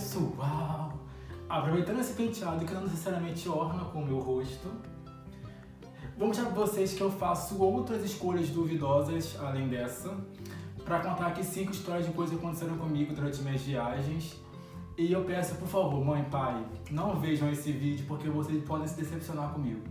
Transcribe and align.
pessoal! 0.00 0.98
Aproveitando 1.48 2.00
esse 2.00 2.14
penteado 2.14 2.64
que 2.64 2.72
não 2.72 2.84
necessariamente 2.84 3.46
orna 3.48 3.84
com 3.84 4.02
o 4.02 4.06
meu 4.06 4.18
rosto, 4.18 4.68
vou 6.16 6.28
mostrar 6.28 6.46
pra 6.46 6.54
vocês 6.54 6.94
que 6.94 7.02
eu 7.02 7.10
faço 7.10 7.60
outras 7.60 8.02
escolhas 8.02 8.48
duvidosas 8.48 9.36
além 9.38 9.68
dessa, 9.68 10.16
para 10.84 11.00
contar 11.00 11.26
aqui 11.26 11.44
cinco 11.44 11.72
histórias 11.72 12.06
de 12.06 12.12
coisas 12.12 12.34
que 12.34 12.42
aconteceram 12.42 12.78
comigo 12.78 13.12
durante 13.14 13.42
minhas 13.42 13.60
viagens. 13.60 14.40
E 14.96 15.12
eu 15.12 15.22
peço, 15.24 15.54
por 15.56 15.68
favor, 15.68 16.02
mãe, 16.04 16.24
pai, 16.24 16.64
não 16.90 17.20
vejam 17.20 17.50
esse 17.50 17.70
vídeo 17.70 18.06
porque 18.08 18.28
vocês 18.28 18.62
podem 18.64 18.86
se 18.86 18.96
decepcionar 18.96 19.52
comigo. 19.52 19.82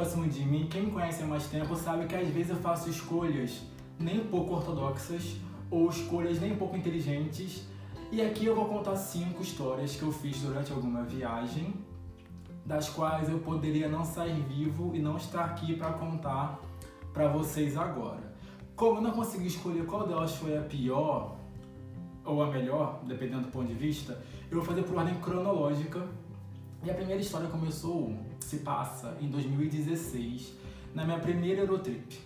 Próximo 0.00 0.26
de 0.26 0.42
mim, 0.46 0.66
quem 0.66 0.84
me 0.86 0.92
conhece 0.92 1.22
há 1.22 1.26
mais 1.26 1.46
tempo, 1.46 1.76
sabe 1.76 2.06
que 2.06 2.16
às 2.16 2.26
vezes 2.28 2.48
eu 2.48 2.56
faço 2.56 2.88
escolhas 2.88 3.60
nem 3.98 4.24
pouco 4.24 4.54
ortodoxas 4.54 5.36
ou 5.70 5.90
escolhas 5.90 6.40
nem 6.40 6.56
pouco 6.56 6.74
inteligentes. 6.74 7.66
E 8.10 8.22
aqui 8.22 8.46
eu 8.46 8.54
vou 8.54 8.64
contar 8.64 8.96
cinco 8.96 9.42
histórias 9.42 9.96
que 9.96 10.02
eu 10.02 10.10
fiz 10.10 10.40
durante 10.40 10.72
alguma 10.72 11.02
viagem, 11.02 11.74
das 12.64 12.88
quais 12.88 13.28
eu 13.28 13.40
poderia 13.40 13.90
não 13.90 14.02
sair 14.02 14.40
vivo 14.48 14.96
e 14.96 15.00
não 15.00 15.18
estar 15.18 15.44
aqui 15.44 15.76
para 15.76 15.92
contar 15.92 16.58
para 17.12 17.28
vocês 17.28 17.76
agora. 17.76 18.34
Como 18.74 19.00
eu 19.00 19.02
não 19.02 19.10
consegui 19.10 19.48
escolher 19.48 19.84
qual 19.84 20.06
delas 20.08 20.34
foi 20.34 20.56
a 20.56 20.62
pior 20.62 21.36
ou 22.24 22.42
a 22.42 22.46
melhor, 22.46 23.02
dependendo 23.06 23.42
do 23.42 23.48
ponto 23.48 23.66
de 23.66 23.74
vista, 23.74 24.18
eu 24.50 24.56
vou 24.56 24.64
fazer 24.64 24.82
por 24.82 24.96
ordem 24.96 25.16
cronológica. 25.16 26.08
E 26.82 26.90
a 26.90 26.94
primeira 26.94 27.20
história 27.20 27.46
começou, 27.48 28.14
se 28.38 28.60
passa, 28.60 29.14
em 29.20 29.28
2016, 29.28 30.54
na 30.94 31.04
minha 31.04 31.18
primeira 31.18 31.60
Eurotrip. 31.60 32.18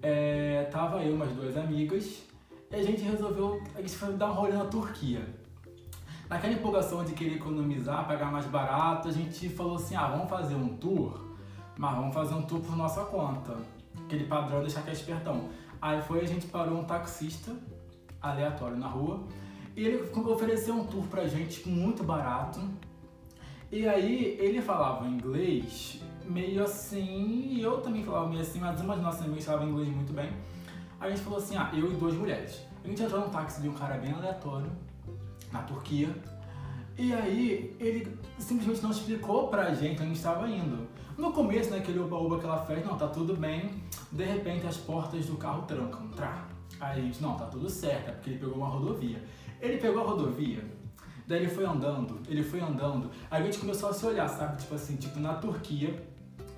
É, 0.00 0.66
tava 0.72 1.02
eu, 1.04 1.14
umas 1.14 1.30
duas 1.32 1.58
amigas, 1.58 2.22
e 2.70 2.74
a 2.74 2.82
gente 2.82 3.02
resolveu, 3.02 3.62
a 3.74 3.82
gente 3.82 3.94
foi 3.94 4.14
dar 4.14 4.30
um 4.30 4.34
rolê 4.34 4.52
na 4.52 4.64
Turquia. 4.64 5.28
Naquela 6.26 6.54
empolgação 6.54 7.04
de 7.04 7.12
querer 7.12 7.34
economizar, 7.34 8.06
pagar 8.08 8.32
mais 8.32 8.46
barato, 8.46 9.08
a 9.08 9.12
gente 9.12 9.50
falou 9.50 9.76
assim, 9.76 9.94
ah, 9.94 10.06
vamos 10.06 10.30
fazer 10.30 10.54
um 10.54 10.74
tour, 10.78 11.36
mas 11.76 11.94
vamos 11.94 12.14
fazer 12.14 12.32
um 12.32 12.42
tour 12.42 12.60
por 12.60 12.74
nossa 12.74 13.04
conta. 13.04 13.58
Aquele 14.06 14.24
padrão 14.24 14.60
deixar 14.60 14.80
que 14.82 14.88
é 14.88 14.94
espertão. 14.94 15.50
Aí 15.82 16.00
foi, 16.00 16.20
a 16.22 16.26
gente 16.26 16.46
parou 16.46 16.78
um 16.78 16.84
taxista 16.84 17.54
aleatório 18.22 18.78
na 18.78 18.88
rua, 18.88 19.22
e 19.76 19.84
ele 19.84 20.10
ofereceu 20.14 20.74
um 20.74 20.86
tour 20.86 21.04
pra 21.08 21.28
gente 21.28 21.68
muito 21.68 22.02
barato, 22.02 22.58
e 23.72 23.88
aí 23.88 24.36
ele 24.38 24.60
falava 24.60 25.08
inglês 25.08 25.98
meio 26.26 26.62
assim, 26.62 27.48
e 27.50 27.62
eu 27.62 27.80
também 27.80 28.04
falava 28.04 28.28
meio 28.28 28.42
assim, 28.42 28.60
mas 28.60 28.78
uma 28.82 28.94
de 28.94 29.02
nossas 29.02 29.22
amigas 29.22 29.46
falava 29.46 29.64
inglês 29.64 29.88
muito 29.88 30.12
bem. 30.12 30.30
A 31.00 31.08
gente 31.08 31.22
falou 31.22 31.38
assim, 31.38 31.56
ah, 31.56 31.70
eu 31.72 31.90
e 31.90 31.96
duas 31.96 32.14
mulheres. 32.14 32.60
A 32.84 32.86
gente 32.86 33.02
entrou 33.02 33.22
num 33.22 33.30
táxi 33.30 33.62
de 33.62 33.68
um 33.70 33.72
cara 33.72 33.96
bem 33.96 34.12
aleatório, 34.12 34.70
na 35.50 35.62
Turquia, 35.62 36.14
e 36.98 37.14
aí 37.14 37.74
ele 37.80 38.14
simplesmente 38.38 38.82
não 38.82 38.90
explicou 38.90 39.48
pra 39.48 39.72
gente 39.72 40.02
onde 40.02 40.12
estava 40.12 40.46
indo. 40.48 40.86
No 41.16 41.32
começo, 41.32 41.70
naquele 41.70 41.98
né, 41.98 42.04
oba-oba 42.04 42.38
que 42.38 42.44
ela 42.44 42.64
fez, 42.66 42.84
não, 42.84 42.96
tá 42.96 43.08
tudo 43.08 43.34
bem, 43.34 43.70
de 44.10 44.24
repente 44.24 44.66
as 44.66 44.76
portas 44.76 45.26
do 45.26 45.36
carro 45.36 45.62
trancam, 45.62 46.08
trá. 46.08 46.46
Aí 46.78 47.00
a 47.00 47.02
gente, 47.02 47.22
não, 47.22 47.36
tá 47.36 47.46
tudo 47.46 47.70
certo, 47.70 48.10
é 48.10 48.12
porque 48.12 48.30
ele 48.30 48.38
pegou 48.38 48.56
uma 48.56 48.68
rodovia. 48.68 49.22
Ele 49.60 49.78
pegou 49.78 50.02
a 50.02 50.06
rodovia, 50.06 50.62
Daí 51.26 51.40
ele 51.40 51.48
foi 51.48 51.64
andando, 51.64 52.20
ele 52.28 52.42
foi 52.42 52.60
andando. 52.60 53.10
Aí 53.30 53.42
a 53.42 53.44
gente 53.44 53.58
começou 53.58 53.88
a 53.88 53.92
se 53.92 54.04
olhar, 54.04 54.28
sabe? 54.28 54.60
Tipo 54.60 54.74
assim, 54.74 54.96
tipo 54.96 55.20
na 55.20 55.34
Turquia. 55.34 56.02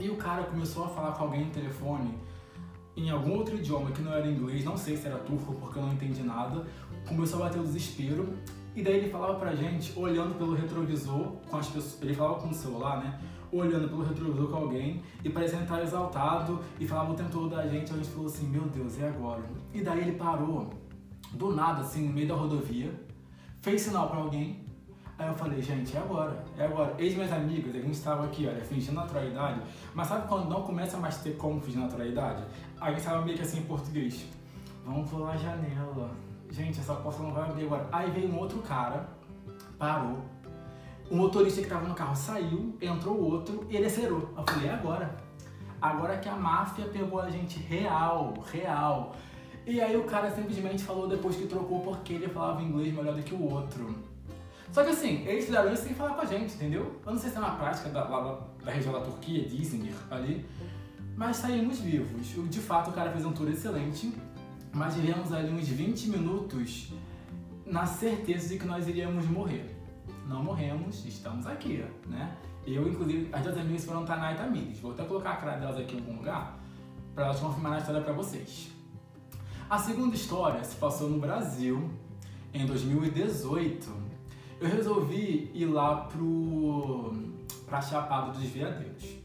E 0.01 0.09
o 0.09 0.17
cara 0.17 0.45
começou 0.45 0.85
a 0.85 0.89
falar 0.89 1.13
com 1.13 1.25
alguém 1.25 1.45
no 1.45 1.51
telefone 1.51 2.19
em 2.97 3.11
algum 3.11 3.33
outro 3.33 3.57
idioma 3.57 3.91
que 3.91 4.03
não 4.03 4.13
era 4.13 4.27
inglês, 4.27 4.65
não 4.65 4.77
sei 4.77 4.97
se 4.97 5.07
era 5.07 5.19
turco 5.19 5.55
porque 5.55 5.79
eu 5.79 5.83
não 5.83 5.93
entendi 5.93 6.23
nada. 6.23 6.65
Começou 7.07 7.41
a 7.41 7.47
bater 7.47 7.61
o 7.61 7.65
desespero. 7.65 8.35
E 8.75 8.83
daí 8.83 8.97
ele 8.97 9.11
falava 9.11 9.35
pra 9.35 9.55
gente, 9.55 9.97
olhando 9.97 10.35
pelo 10.37 10.55
retrovisor 10.55 11.33
com 11.49 11.57
as 11.57 11.69
pessoas. 11.69 12.03
Ele 12.03 12.15
falava 12.15 12.41
com 12.41 12.49
o 12.49 12.55
celular, 12.55 13.05
né? 13.05 13.21
Olhando 13.53 13.89
pelo 13.89 14.03
retrovisor 14.03 14.49
com 14.49 14.57
alguém 14.57 15.03
e 15.23 15.31
parecendo 15.31 15.63
estar 15.63 15.81
exaltado 15.83 16.61
e 16.81 16.87
falava 16.87 17.13
o 17.13 17.15
tempo 17.15 17.31
todo 17.31 17.51
da 17.51 17.67
gente. 17.69 17.93
A 17.93 17.97
gente 17.97 18.09
falou 18.09 18.27
assim: 18.27 18.49
Meu 18.49 18.63
Deus, 18.63 18.99
e 18.99 19.05
agora? 19.05 19.43
E 19.73 19.81
daí 19.81 20.01
ele 20.01 20.13
parou, 20.13 20.71
do 21.33 21.55
nada, 21.55 21.83
assim, 21.83 22.09
no 22.09 22.13
meio 22.13 22.27
da 22.27 22.35
rodovia 22.35 22.93
fez 23.65 23.81
sinal 23.81 24.09
para 24.09 24.19
alguém. 24.19 24.63
Aí 25.17 25.29
eu 25.29 25.35
falei, 25.35 25.63
gente, 25.63 25.97
é 25.97 26.01
agora, 26.01 26.45
é 26.59 26.65
agora. 26.65 26.95
Ex 26.99 27.15
minhas 27.15 27.33
amigas, 27.33 27.73
a 27.75 27.79
gente 27.79 27.93
estava 27.93 28.25
aqui, 28.25 28.49
olha, 28.49 28.65
fingindo 28.65 28.97
naturalidade. 28.97 29.61
Mas 29.95 30.09
sabe 30.09 30.27
quando 30.27 30.49
não 30.49 30.63
começa 30.63 30.97
mais 30.97 31.21
a 31.21 31.23
ter 31.23 31.37
como 31.37 31.61
fingir 31.61 31.81
naturalidade? 31.81 32.43
Aí 32.81 32.89
a 32.89 32.91
gente 32.91 32.99
estava 32.99 33.25
meio 33.25 33.37
que 33.37 33.43
assim 33.43 33.61
em 33.61 33.63
português. 33.63 34.27
Vamos 34.85 35.09
pular 35.09 35.33
a 35.33 35.37
janela. 35.37 36.11
Gente, 36.51 36.81
essa 36.81 36.95
porta 36.95 37.23
não 37.23 37.33
vai 37.33 37.49
abrir 37.49 37.65
agora. 37.65 37.89
Aí 37.93 38.11
veio 38.11 38.29
um 38.29 38.39
outro 38.39 38.59
cara, 38.63 39.09
parou. 39.79 40.19
O 41.09 41.17
motorista 41.17 41.61
que 41.61 41.67
estava 41.67 41.87
no 41.87 41.95
carro 41.95 42.17
saiu, 42.17 42.77
entrou 42.81 43.21
outro 43.21 43.67
e 43.71 43.77
ele 43.77 43.87
acelerou. 43.87 44.29
Eu 44.37 44.45
falei, 44.49 44.69
é 44.69 44.75
agora. 44.75 45.15
Agora 45.81 46.17
que 46.19 46.29
a 46.29 46.35
máfia 46.35 46.87
pegou 46.87 47.21
a 47.21 47.31
gente 47.31 47.61
real, 47.61 48.35
real. 48.51 49.15
E 49.65 49.81
aí 49.81 49.97
o 49.97 50.05
cara 50.05 50.31
simplesmente 50.31 50.83
falou 50.83 51.07
depois 51.07 51.37
que 51.37 51.47
trocou 51.47 51.81
porque 51.81 52.15
ele 52.15 52.29
falava 52.29 52.63
inglês 52.63 52.93
melhor 52.93 53.15
do 53.15 53.23
que 53.23 53.35
o 53.35 53.53
outro. 53.53 53.95
Só 54.73 54.83
que 54.83 54.91
assim, 54.91 55.25
eles 55.27 55.45
fizeram 55.47 55.73
isso 55.73 55.85
sem 55.85 55.95
falar 55.95 56.15
com 56.15 56.23
a 56.23 56.25
gente, 56.25 56.55
entendeu? 56.55 57.01
Eu 57.05 57.13
não 57.13 57.19
sei 57.19 57.31
se 57.31 57.37
é 57.37 57.41
uma 57.41 57.57
prática 57.57 57.89
da, 57.91 58.05
lá, 58.09 58.41
da 58.65 58.73
região 58.73 58.93
da 58.93 59.01
Turquia, 59.01 59.45
de 59.49 59.61
Izmir, 59.61 59.95
ali, 60.11 60.45
mas 61.17 61.37
saímos 61.37 61.79
vivos. 61.79 62.27
De 62.51 62.61
fato, 62.61 62.91
o 62.91 62.93
cara 62.93 63.11
fez 63.13 63.25
um 63.25 63.33
tour 63.33 63.49
excelente, 63.49 64.13
mas 64.73 64.95
vivemos 64.95 65.33
ali 65.33 65.53
uns 65.53 65.69
20 65.69 66.09
minutos 66.09 66.93
na 67.65 67.87
certeza 67.87 68.49
de 68.49 68.59
que 68.59 68.67
nós 68.67 68.89
iríamos 68.89 69.27
morrer. 69.27 69.75
Não 70.27 70.43
morremos, 70.43 71.05
estamos 71.07 71.47
aqui, 71.47 71.85
né? 72.07 72.37
Eu, 72.67 72.89
inclusive, 72.89 73.29
as 73.33 73.43
duas 73.43 73.59
amigas 73.59 73.85
foram 73.85 74.05
Taná 74.05 74.33
e 74.33 74.37
Tamires. 74.37 74.81
Vou 74.81 74.93
até 74.93 75.05
colocar 75.05 75.33
a 75.33 75.37
cara 75.37 75.57
delas 75.59 75.79
aqui 75.79 75.97
em 75.97 75.99
algum 75.99 76.17
lugar 76.17 76.59
para 77.15 77.27
elas 77.27 77.39
confirmarem 77.39 77.79
a 77.79 77.81
história 77.81 78.01
para 78.01 78.13
vocês. 78.13 78.71
A 79.69 79.79
segunda 79.79 80.15
história 80.15 80.63
se 80.65 80.77
passou 80.77 81.09
no 81.09 81.19
Brasil 81.19 81.91
em 82.53 82.67
2018. 82.67 84.04
Eu 84.61 84.69
resolvi 84.69 85.51
ir 85.55 85.67
lá 85.67 85.97
pro 86.03 87.13
pra 87.67 87.81
Chapada 87.81 88.33
dos 88.33 88.45
Veadeiros. 88.45 89.17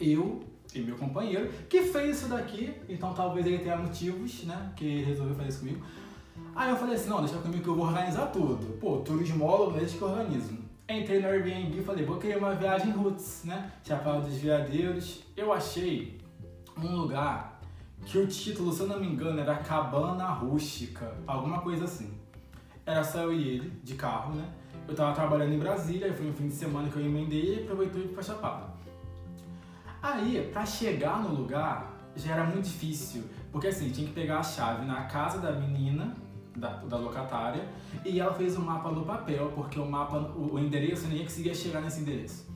Eu 0.00 0.40
e 0.74 0.80
meu 0.80 0.96
companheiro, 0.96 1.50
que 1.68 1.82
fez 1.82 2.18
isso 2.18 2.28
daqui, 2.28 2.74
então 2.88 3.14
talvez 3.14 3.46
ele 3.46 3.58
tenha 3.58 3.76
motivos, 3.76 4.44
né, 4.44 4.72
que 4.76 5.02
resolveu 5.02 5.34
fazer 5.34 5.48
isso 5.48 5.58
comigo. 5.60 5.84
Aí 6.54 6.70
eu 6.70 6.76
falei 6.76 6.94
assim, 6.94 7.08
não, 7.08 7.20
deixa 7.20 7.38
comigo 7.38 7.62
que 7.62 7.68
eu 7.68 7.74
vou 7.74 7.86
organizar 7.86 8.26
tudo. 8.26 8.78
Pô, 8.78 8.98
turismólogo, 8.98 9.78
deixa 9.78 9.96
que 9.96 10.02
eu 10.02 10.08
organizo. 10.08 10.58
Entrei 10.88 11.20
no 11.20 11.28
Airbnb 11.28 11.78
e 11.78 11.82
falei, 11.82 12.04
vou 12.04 12.18
querer 12.18 12.38
uma 12.38 12.54
viagem 12.54 12.92
roots, 12.92 13.42
né, 13.44 13.72
Chapada 13.84 14.20
dos 14.20 14.36
Veadeiros. 14.36 15.22
Eu 15.36 15.52
achei 15.52 16.18
um 16.76 16.96
lugar 16.96 17.60
que 18.04 18.18
o 18.18 18.26
título, 18.26 18.72
se 18.72 18.80
eu 18.80 18.86
não 18.86 19.00
me 19.00 19.06
engano, 19.06 19.40
era 19.40 19.56
Cabana 19.56 20.28
Rústica, 20.30 21.16
alguma 21.26 21.60
coisa 21.60 21.84
assim. 21.84 22.12
Era 22.88 23.04
só 23.04 23.20
eu 23.20 23.34
e 23.34 23.46
ele, 23.46 23.70
de 23.84 23.96
carro, 23.96 24.34
né? 24.34 24.48
Eu 24.88 24.94
tava 24.94 25.14
trabalhando 25.14 25.52
em 25.52 25.58
Brasília, 25.58 26.10
foi 26.14 26.30
um 26.30 26.32
fim 26.32 26.48
de 26.48 26.54
semana 26.54 26.88
que 26.88 26.96
eu 26.96 27.04
emendei 27.04 27.56
e 27.56 27.62
aproveitou 27.62 28.00
ir 28.00 28.08
pra 28.08 28.22
Chapada. 28.22 28.64
Aí, 30.02 30.48
pra 30.50 30.64
chegar 30.64 31.22
no 31.22 31.34
lugar, 31.34 31.92
já 32.16 32.32
era 32.32 32.44
muito 32.44 32.64
difícil, 32.64 33.24
porque 33.52 33.66
assim, 33.66 33.90
tinha 33.90 34.06
que 34.06 34.14
pegar 34.14 34.38
a 34.38 34.42
chave 34.42 34.86
na 34.86 35.02
casa 35.02 35.38
da 35.38 35.52
menina, 35.52 36.16
da, 36.56 36.76
da 36.76 36.96
locatária, 36.96 37.68
e 38.06 38.18
ela 38.18 38.32
fez 38.32 38.56
o 38.56 38.62
um 38.62 38.64
mapa 38.64 38.90
no 38.90 39.04
papel, 39.04 39.52
porque 39.54 39.78
o 39.78 39.84
mapa, 39.84 40.16
o, 40.16 40.54
o 40.54 40.58
endereço, 40.58 41.08
nem 41.08 41.24
conseguia 41.24 41.54
chegar 41.54 41.82
nesse 41.82 42.00
endereço. 42.00 42.48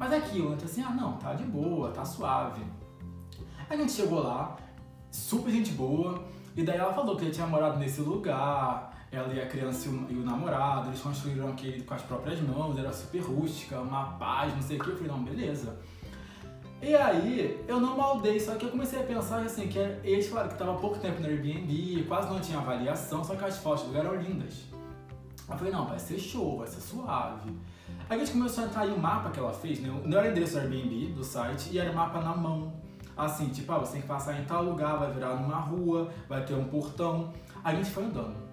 Mas 0.00 0.12
aqui, 0.12 0.40
eu 0.40 0.52
assim, 0.52 0.82
ah 0.82 0.90
não, 0.90 1.12
tá 1.12 1.32
de 1.34 1.44
boa, 1.44 1.92
tá 1.92 2.04
suave. 2.04 2.60
Aí 3.70 3.76
a 3.78 3.80
gente 3.80 3.92
chegou 3.92 4.18
lá, 4.18 4.56
super 5.12 5.52
gente 5.52 5.70
boa. 5.70 6.24
E 6.56 6.64
daí 6.64 6.78
ela 6.78 6.92
falou 6.92 7.16
que 7.16 7.26
ele 7.26 7.30
tinha 7.30 7.46
morado 7.46 7.78
nesse 7.78 8.00
lugar, 8.00 8.95
ela 9.10 9.32
e 9.32 9.40
a 9.40 9.46
criança 9.46 9.88
e 9.88 10.14
o, 10.14 10.24
namorado, 10.24 10.88
eles 10.88 11.00
construíram 11.00 11.48
aquele 11.48 11.82
com 11.82 11.94
as 11.94 12.02
próprias 12.02 12.40
mãos, 12.40 12.78
era 12.78 12.92
super 12.92 13.20
rústica, 13.20 13.78
uma 13.78 14.12
paz, 14.18 14.54
não 14.54 14.62
sei 14.62 14.78
o 14.78 14.82
que. 14.82 14.90
Eu 14.90 14.96
falei, 14.96 15.12
não, 15.12 15.22
beleza. 15.22 15.78
E 16.82 16.94
aí, 16.94 17.64
eu 17.66 17.80
não 17.80 17.96
maldei, 17.96 18.38
só 18.38 18.54
que 18.56 18.66
eu 18.66 18.70
comecei 18.70 19.00
a 19.00 19.02
pensar 19.02 19.40
assim, 19.40 19.66
que 19.66 19.78
eles 19.78 20.28
falaram 20.28 20.48
que 20.48 20.54
estava 20.54 20.74
pouco 20.74 20.98
tempo 20.98 21.20
no 21.20 21.26
Airbnb, 21.26 22.04
quase 22.06 22.28
não 22.28 22.38
tinha 22.38 22.58
avaliação, 22.58 23.24
só 23.24 23.34
que 23.34 23.44
as 23.44 23.56
fotos 23.56 23.84
do 23.84 23.88
lugar 23.88 24.04
eram 24.04 24.20
lindas. 24.20 24.64
Eu 25.48 25.56
falei, 25.56 25.72
não, 25.72 25.86
vai 25.86 25.98
ser 25.98 26.18
show, 26.18 26.58
vai 26.58 26.66
ser 26.66 26.80
suave. 26.80 27.50
Aí 28.08 28.16
a 28.16 28.24
gente 28.24 28.32
começou 28.32 28.64
a 28.64 28.66
entrar 28.66 28.82
aí 28.82 28.92
o 28.92 28.98
mapa 28.98 29.30
que 29.30 29.38
ela 29.38 29.52
fez, 29.52 29.80
né? 29.80 29.88
não 30.04 30.18
era 30.18 30.28
o 30.28 30.30
endereço 30.30 30.54
do 30.54 30.58
Airbnb, 30.60 31.12
do 31.12 31.24
site, 31.24 31.70
e 31.72 31.78
era 31.78 31.90
o 31.90 31.94
mapa 31.94 32.20
na 32.20 32.36
mão. 32.36 32.74
Assim, 33.16 33.48
tipo, 33.48 33.72
ah, 33.72 33.78
você 33.78 33.92
tem 33.92 34.02
que 34.02 34.06
passar 34.06 34.38
em 34.38 34.44
tal 34.44 34.62
lugar, 34.62 34.98
vai 34.98 35.10
virar 35.10 35.34
numa 35.36 35.56
rua, 35.56 36.10
vai 36.28 36.44
ter 36.44 36.54
um 36.54 36.64
portão. 36.64 37.32
Aí 37.64 37.74
a 37.74 37.78
gente 37.78 37.90
foi 37.90 38.04
andando. 38.04 38.45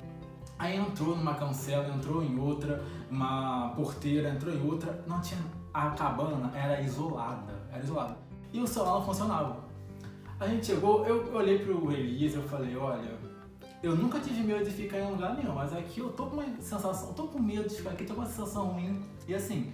Aí 0.63 0.77
entrou 0.77 1.13
numa 1.13 1.33
cancela, 1.33 1.93
entrou 1.93 2.23
em 2.23 2.39
outra, 2.39 2.81
uma 3.11 3.73
porteira, 3.75 4.29
entrou 4.29 4.55
em 4.55 4.65
outra. 4.65 5.03
Não 5.05 5.19
tinha. 5.19 5.41
A 5.73 5.89
cabana 5.89 6.49
era 6.55 6.79
isolada, 6.79 7.67
era 7.69 7.83
isolada. 7.83 8.17
E 8.53 8.61
o 8.61 8.65
celular 8.65 8.93
não 8.93 9.05
funcionava. 9.05 9.57
A 10.39 10.47
gente 10.47 10.67
chegou, 10.67 11.05
eu 11.05 11.35
olhei 11.35 11.59
pro 11.59 11.91
Elias 11.91 12.33
eu 12.33 12.43
falei, 12.43 12.77
olha, 12.77 13.11
eu 13.81 13.93
nunca 13.93 14.21
tive 14.21 14.41
medo 14.41 14.63
de 14.63 14.71
ficar 14.71 14.99
em 14.99 15.11
lugar 15.11 15.35
nenhum, 15.35 15.53
mas 15.53 15.73
aqui 15.73 15.99
eu 15.99 16.13
tô 16.13 16.27
com 16.27 16.37
uma 16.37 16.45
sensação, 16.61 17.11
tô 17.11 17.23
com 17.23 17.39
medo 17.39 17.67
de 17.67 17.75
ficar 17.75 17.89
aqui, 17.89 18.05
tô 18.05 18.13
com 18.13 18.21
uma 18.21 18.29
sensação 18.29 18.67
ruim. 18.67 19.03
E 19.27 19.35
assim, 19.35 19.73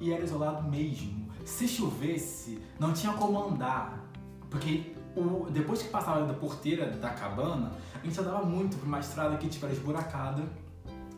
e 0.00 0.12
era 0.12 0.22
isolado 0.22 0.62
mesmo. 0.70 1.28
Se 1.44 1.66
chovesse, 1.66 2.62
não 2.78 2.92
tinha 2.92 3.12
como 3.14 3.36
andar. 3.36 4.08
Porque 4.48 4.94
o, 5.20 5.48
depois 5.50 5.82
que 5.82 5.88
passava 5.88 6.24
da 6.26 6.34
porteira 6.34 6.90
da 6.90 7.10
cabana, 7.10 7.72
a 7.94 8.04
gente 8.04 8.18
andava 8.20 8.44
muito 8.44 8.76
por 8.76 8.86
uma 8.86 9.00
estrada 9.00 9.36
que 9.36 9.48
tipo, 9.48 9.64
era 9.66 9.74
esburacada. 9.74 10.42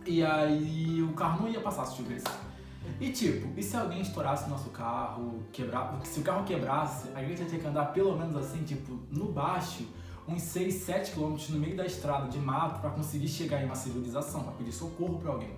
E 0.06 0.22
aí 0.24 1.02
o 1.02 1.12
carro 1.12 1.42
não 1.42 1.48
ia 1.48 1.60
passar 1.60 1.86
se 1.86 1.96
chovesse. 1.96 2.26
E 3.00 3.10
tipo, 3.10 3.48
e 3.56 3.62
se 3.62 3.76
alguém 3.76 4.00
estourasse 4.00 4.48
nosso 4.50 4.70
carro, 4.70 5.42
quebrar, 5.52 6.00
se 6.04 6.20
o 6.20 6.22
carro 6.22 6.44
quebrasse, 6.44 7.08
a 7.14 7.22
gente 7.22 7.40
ia 7.40 7.48
ter 7.48 7.60
que 7.60 7.66
andar 7.66 7.86
pelo 7.86 8.16
menos 8.16 8.36
assim, 8.36 8.64
tipo, 8.64 8.98
no 9.10 9.26
baixo, 9.32 9.86
uns 10.26 10.42
6, 10.42 10.74
7 10.74 11.12
quilômetros 11.12 11.48
no 11.50 11.58
meio 11.58 11.76
da 11.76 11.84
estrada 11.84 12.28
de 12.28 12.38
mato 12.38 12.80
para 12.80 12.90
conseguir 12.90 13.28
chegar 13.28 13.62
em 13.62 13.66
uma 13.66 13.74
civilização, 13.74 14.42
para 14.42 14.52
pedir 14.52 14.72
socorro 14.72 15.18
para 15.18 15.32
alguém. 15.32 15.54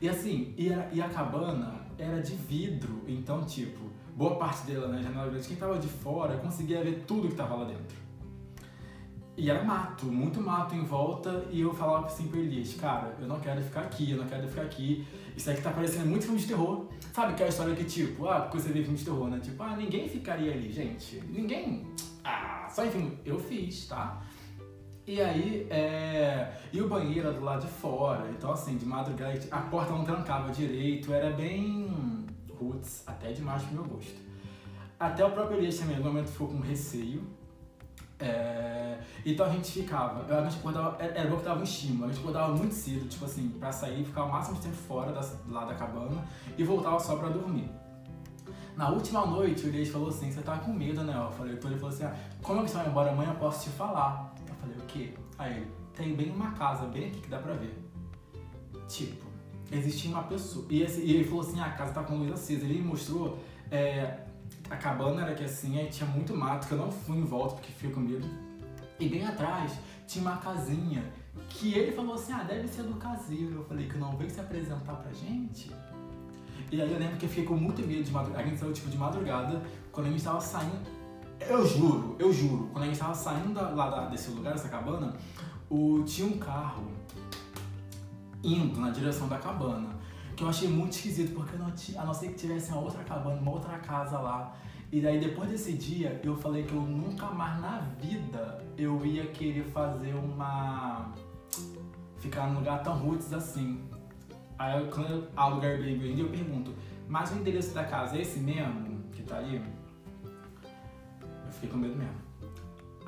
E 0.00 0.08
assim, 0.08 0.54
e 0.56 0.72
a, 0.72 0.88
e 0.92 1.00
a, 1.00 1.08
cabana 1.08 1.74
era 1.98 2.22
de 2.22 2.34
vidro, 2.34 3.02
então 3.08 3.44
tipo, 3.44 3.87
boa 4.18 4.34
parte 4.34 4.66
dela, 4.66 4.88
né, 4.88 5.00
janela 5.00 5.30
grande, 5.30 5.46
quem 5.46 5.56
tava 5.56 5.78
de 5.78 5.86
fora 5.86 6.36
conseguia 6.38 6.82
ver 6.82 7.04
tudo 7.06 7.28
que 7.28 7.36
tava 7.36 7.54
lá 7.54 7.64
dentro. 7.66 7.96
E 9.36 9.48
era 9.48 9.62
mato, 9.62 10.06
muito 10.06 10.40
mato 10.40 10.74
em 10.74 10.82
volta, 10.82 11.46
e 11.52 11.60
eu 11.60 11.72
falava 11.72 12.06
assim 12.06 12.26
pro 12.26 12.40
Elias, 12.40 12.74
cara, 12.74 13.16
eu 13.20 13.28
não 13.28 13.38
quero 13.38 13.62
ficar 13.62 13.82
aqui, 13.82 14.10
eu 14.10 14.16
não 14.16 14.26
quero 14.26 14.48
ficar 14.48 14.62
aqui. 14.62 15.06
Isso 15.36 15.48
aqui 15.48 15.62
tá 15.62 15.70
parecendo 15.70 16.06
muito 16.06 16.24
filme 16.24 16.40
de 16.40 16.48
terror. 16.48 16.86
Sabe 17.12 17.34
aquela 17.34 17.48
história 17.48 17.76
que, 17.76 17.84
tipo, 17.84 18.26
ah, 18.26 18.40
porque 18.40 18.58
você 18.58 18.72
vê 18.72 18.82
filme 18.82 18.98
de 18.98 19.04
terror, 19.04 19.28
né? 19.28 19.38
Tipo, 19.38 19.62
ah, 19.62 19.76
ninguém 19.76 20.08
ficaria 20.08 20.52
ali, 20.52 20.72
gente. 20.72 21.22
Ninguém. 21.28 21.86
Ah, 22.24 22.68
só 22.68 22.84
em 22.84 22.90
filme. 22.90 23.16
Eu 23.24 23.38
fiz, 23.38 23.86
tá? 23.86 24.20
E 25.06 25.22
aí, 25.22 25.68
é... 25.70 26.52
e 26.72 26.82
o 26.82 26.88
banheiro 26.88 27.28
era 27.28 27.38
do 27.38 27.44
lado 27.44 27.64
de 27.64 27.72
fora, 27.72 28.28
então 28.36 28.50
assim, 28.50 28.76
de 28.76 28.84
madrugada 28.84 29.38
a 29.52 29.60
porta 29.60 29.92
não 29.92 30.04
trancava 30.04 30.50
direito, 30.50 31.12
era 31.14 31.30
bem 31.30 32.26
roots, 32.58 33.02
até 33.06 33.32
demais 33.32 33.62
pro 33.62 33.74
meu 33.74 33.84
gosto. 33.84 34.16
Até 34.98 35.24
o 35.24 35.30
próprio 35.30 35.58
Elias 35.58 35.78
também, 35.78 35.96
no 35.96 36.04
momento 36.04 36.28
ficou 36.28 36.48
com 36.48 36.58
receio, 36.60 37.22
é, 38.20 38.98
então 39.24 39.46
a 39.46 39.48
gente 39.48 39.70
ficava, 39.70 40.24
a 40.34 40.42
gente 40.44 40.58
acordava, 40.58 41.00
era 41.00 41.28
bom 41.30 41.36
que 41.36 41.44
tava 41.44 41.60
um 41.60 41.62
estímulo, 41.62 42.06
a 42.06 42.08
gente 42.08 42.20
acordava 42.20 42.56
muito 42.56 42.74
cedo, 42.74 43.08
tipo 43.08 43.24
assim, 43.24 43.48
pra 43.50 43.70
sair, 43.70 44.04
ficar 44.04 44.24
o 44.24 44.32
máximo 44.32 44.56
de 44.56 44.62
tempo 44.62 44.76
fora 44.76 45.12
da, 45.12 45.20
lá 45.48 45.64
da 45.64 45.74
cabana 45.74 46.24
e 46.56 46.64
voltava 46.64 46.98
só 46.98 47.16
pra 47.16 47.28
dormir. 47.28 47.70
Na 48.76 48.88
última 48.90 49.26
noite, 49.26 49.66
o 49.66 49.68
Elias 49.68 49.88
falou 49.88 50.08
assim, 50.08 50.30
você 50.30 50.40
tava 50.40 50.60
com 50.60 50.72
medo, 50.72 51.02
né? 51.02 51.12
Eu 51.16 51.32
falei, 51.32 51.54
então 51.54 51.70
ele 51.70 51.80
falou 51.80 51.94
assim, 51.94 52.04
ah, 52.04 52.14
como 52.42 52.60
é 52.60 52.64
que 52.64 52.70
você 52.70 52.76
vai 52.76 52.88
embora 52.88 53.10
amanhã, 53.10 53.30
eu 53.30 53.36
posso 53.36 53.64
te 53.64 53.70
falar. 53.70 54.32
Eu 54.48 54.54
falei, 54.54 54.76
o 54.76 54.82
quê? 54.82 55.14
Aí 55.36 55.56
ele, 55.56 55.70
tem 55.94 56.14
bem 56.14 56.30
uma 56.30 56.52
casa, 56.52 56.86
bem 56.86 57.08
aqui 57.08 57.20
que 57.20 57.28
dá 57.28 57.38
pra 57.38 57.54
ver. 57.54 57.76
Tipo, 58.86 59.26
existia 59.70 60.10
uma 60.10 60.22
pessoa, 60.22 60.66
e, 60.70 60.82
esse, 60.82 61.00
e 61.00 61.14
ele 61.14 61.24
falou 61.24 61.42
assim, 61.42 61.60
ah, 61.60 61.66
a 61.66 61.70
casa 61.70 61.92
tá 61.92 62.02
com 62.02 62.16
luz 62.16 62.32
acesa. 62.32 62.64
Ele 62.64 62.82
mostrou 62.82 63.38
é, 63.70 64.18
a 64.70 64.76
cabana 64.76 65.22
era 65.22 65.34
que 65.34 65.44
assim, 65.44 65.78
aí 65.78 65.88
tinha 65.88 66.08
muito 66.08 66.36
mato, 66.36 66.66
que 66.66 66.72
eu 66.72 66.78
não 66.78 66.90
fui 66.90 67.16
em 67.16 67.24
volta 67.24 67.54
porque 67.54 67.72
fiquei 67.72 67.90
com 67.90 68.00
medo. 68.00 68.26
E 68.98 69.08
bem 69.08 69.26
atrás 69.26 69.72
tinha 70.06 70.22
uma 70.22 70.36
casinha 70.38 71.04
que 71.48 71.72
ele 71.74 71.92
falou 71.92 72.14
assim, 72.14 72.32
ah, 72.32 72.42
deve 72.42 72.66
ser 72.68 72.82
do 72.82 72.94
caseiro. 72.94 73.56
Eu 73.56 73.64
falei 73.64 73.88
que 73.88 73.96
não 73.96 74.16
veio 74.16 74.30
se 74.30 74.40
apresentar 74.40 74.94
pra 74.94 75.12
gente. 75.12 75.70
E 76.70 76.82
aí 76.82 76.92
eu 76.92 76.98
lembro 76.98 77.16
que 77.16 77.24
eu 77.24 77.28
fiquei 77.28 77.44
com 77.44 77.54
muito 77.54 77.80
medo 77.86 78.02
de 78.02 78.10
madrugada. 78.10 78.44
A 78.44 78.46
gente 78.46 78.58
saiu 78.58 78.72
tipo 78.72 78.90
de 78.90 78.98
madrugada, 78.98 79.62
quando 79.92 80.08
a 80.08 80.10
gente 80.10 80.22
tava 80.22 80.40
saindo. 80.40 80.98
Eu 81.40 81.64
juro, 81.66 82.16
eu 82.18 82.32
juro, 82.32 82.68
quando 82.72 82.84
a 82.84 82.86
gente 82.88 82.98
tava 82.98 83.14
saindo 83.14 83.54
da, 83.54 83.70
lá 83.70 83.88
da, 83.88 84.06
desse 84.08 84.30
lugar, 84.30 84.52
dessa 84.52 84.68
cabana, 84.68 85.14
o, 85.70 86.02
tinha 86.02 86.26
um 86.26 86.36
carro 86.36 86.97
indo 88.42 88.80
na 88.80 88.90
direção 88.90 89.28
da 89.28 89.38
cabana 89.38 89.98
que 90.38 90.44
eu 90.44 90.48
achei 90.48 90.68
muito 90.68 90.92
esquisito, 90.92 91.34
porque 91.34 91.56
eu 91.56 91.58
não 91.58 91.66
a 91.66 92.04
não 92.04 92.14
ser 92.14 92.28
que 92.28 92.34
tivesse 92.34 92.70
uma 92.70 92.80
outra 92.80 93.02
cabana, 93.02 93.40
uma 93.40 93.50
outra 93.50 93.76
casa 93.78 94.20
lá. 94.20 94.54
E 94.92 95.00
daí 95.00 95.18
depois 95.18 95.50
desse 95.50 95.72
dia, 95.72 96.20
eu 96.22 96.36
falei 96.36 96.62
que 96.62 96.72
eu 96.72 96.80
nunca 96.80 97.26
mais 97.26 97.60
na 97.60 97.80
vida 98.00 98.64
eu 98.76 99.04
ia 99.04 99.26
querer 99.26 99.64
fazer 99.64 100.14
uma. 100.14 101.12
ficar 102.18 102.46
num 102.46 102.60
lugar 102.60 102.84
tão 102.84 102.96
roots 102.98 103.32
assim. 103.32 103.82
Aí 104.56 104.80
eu, 104.80 104.88
quando 104.88 105.10
eu 105.10 105.28
alugo 105.36 105.66
Airbnb, 105.66 106.20
eu 106.20 106.28
pergunto, 106.28 106.72
mas 107.08 107.32
o 107.32 107.34
endereço 107.34 107.74
da 107.74 107.84
casa 107.84 108.16
é 108.16 108.22
esse 108.22 108.38
mesmo 108.38 109.02
que 109.12 109.24
tá 109.24 109.38
ali? 109.38 109.56
Eu 109.56 111.52
fiquei 111.52 111.68
com 111.68 111.78
medo 111.78 111.96
mesmo. 111.96 112.27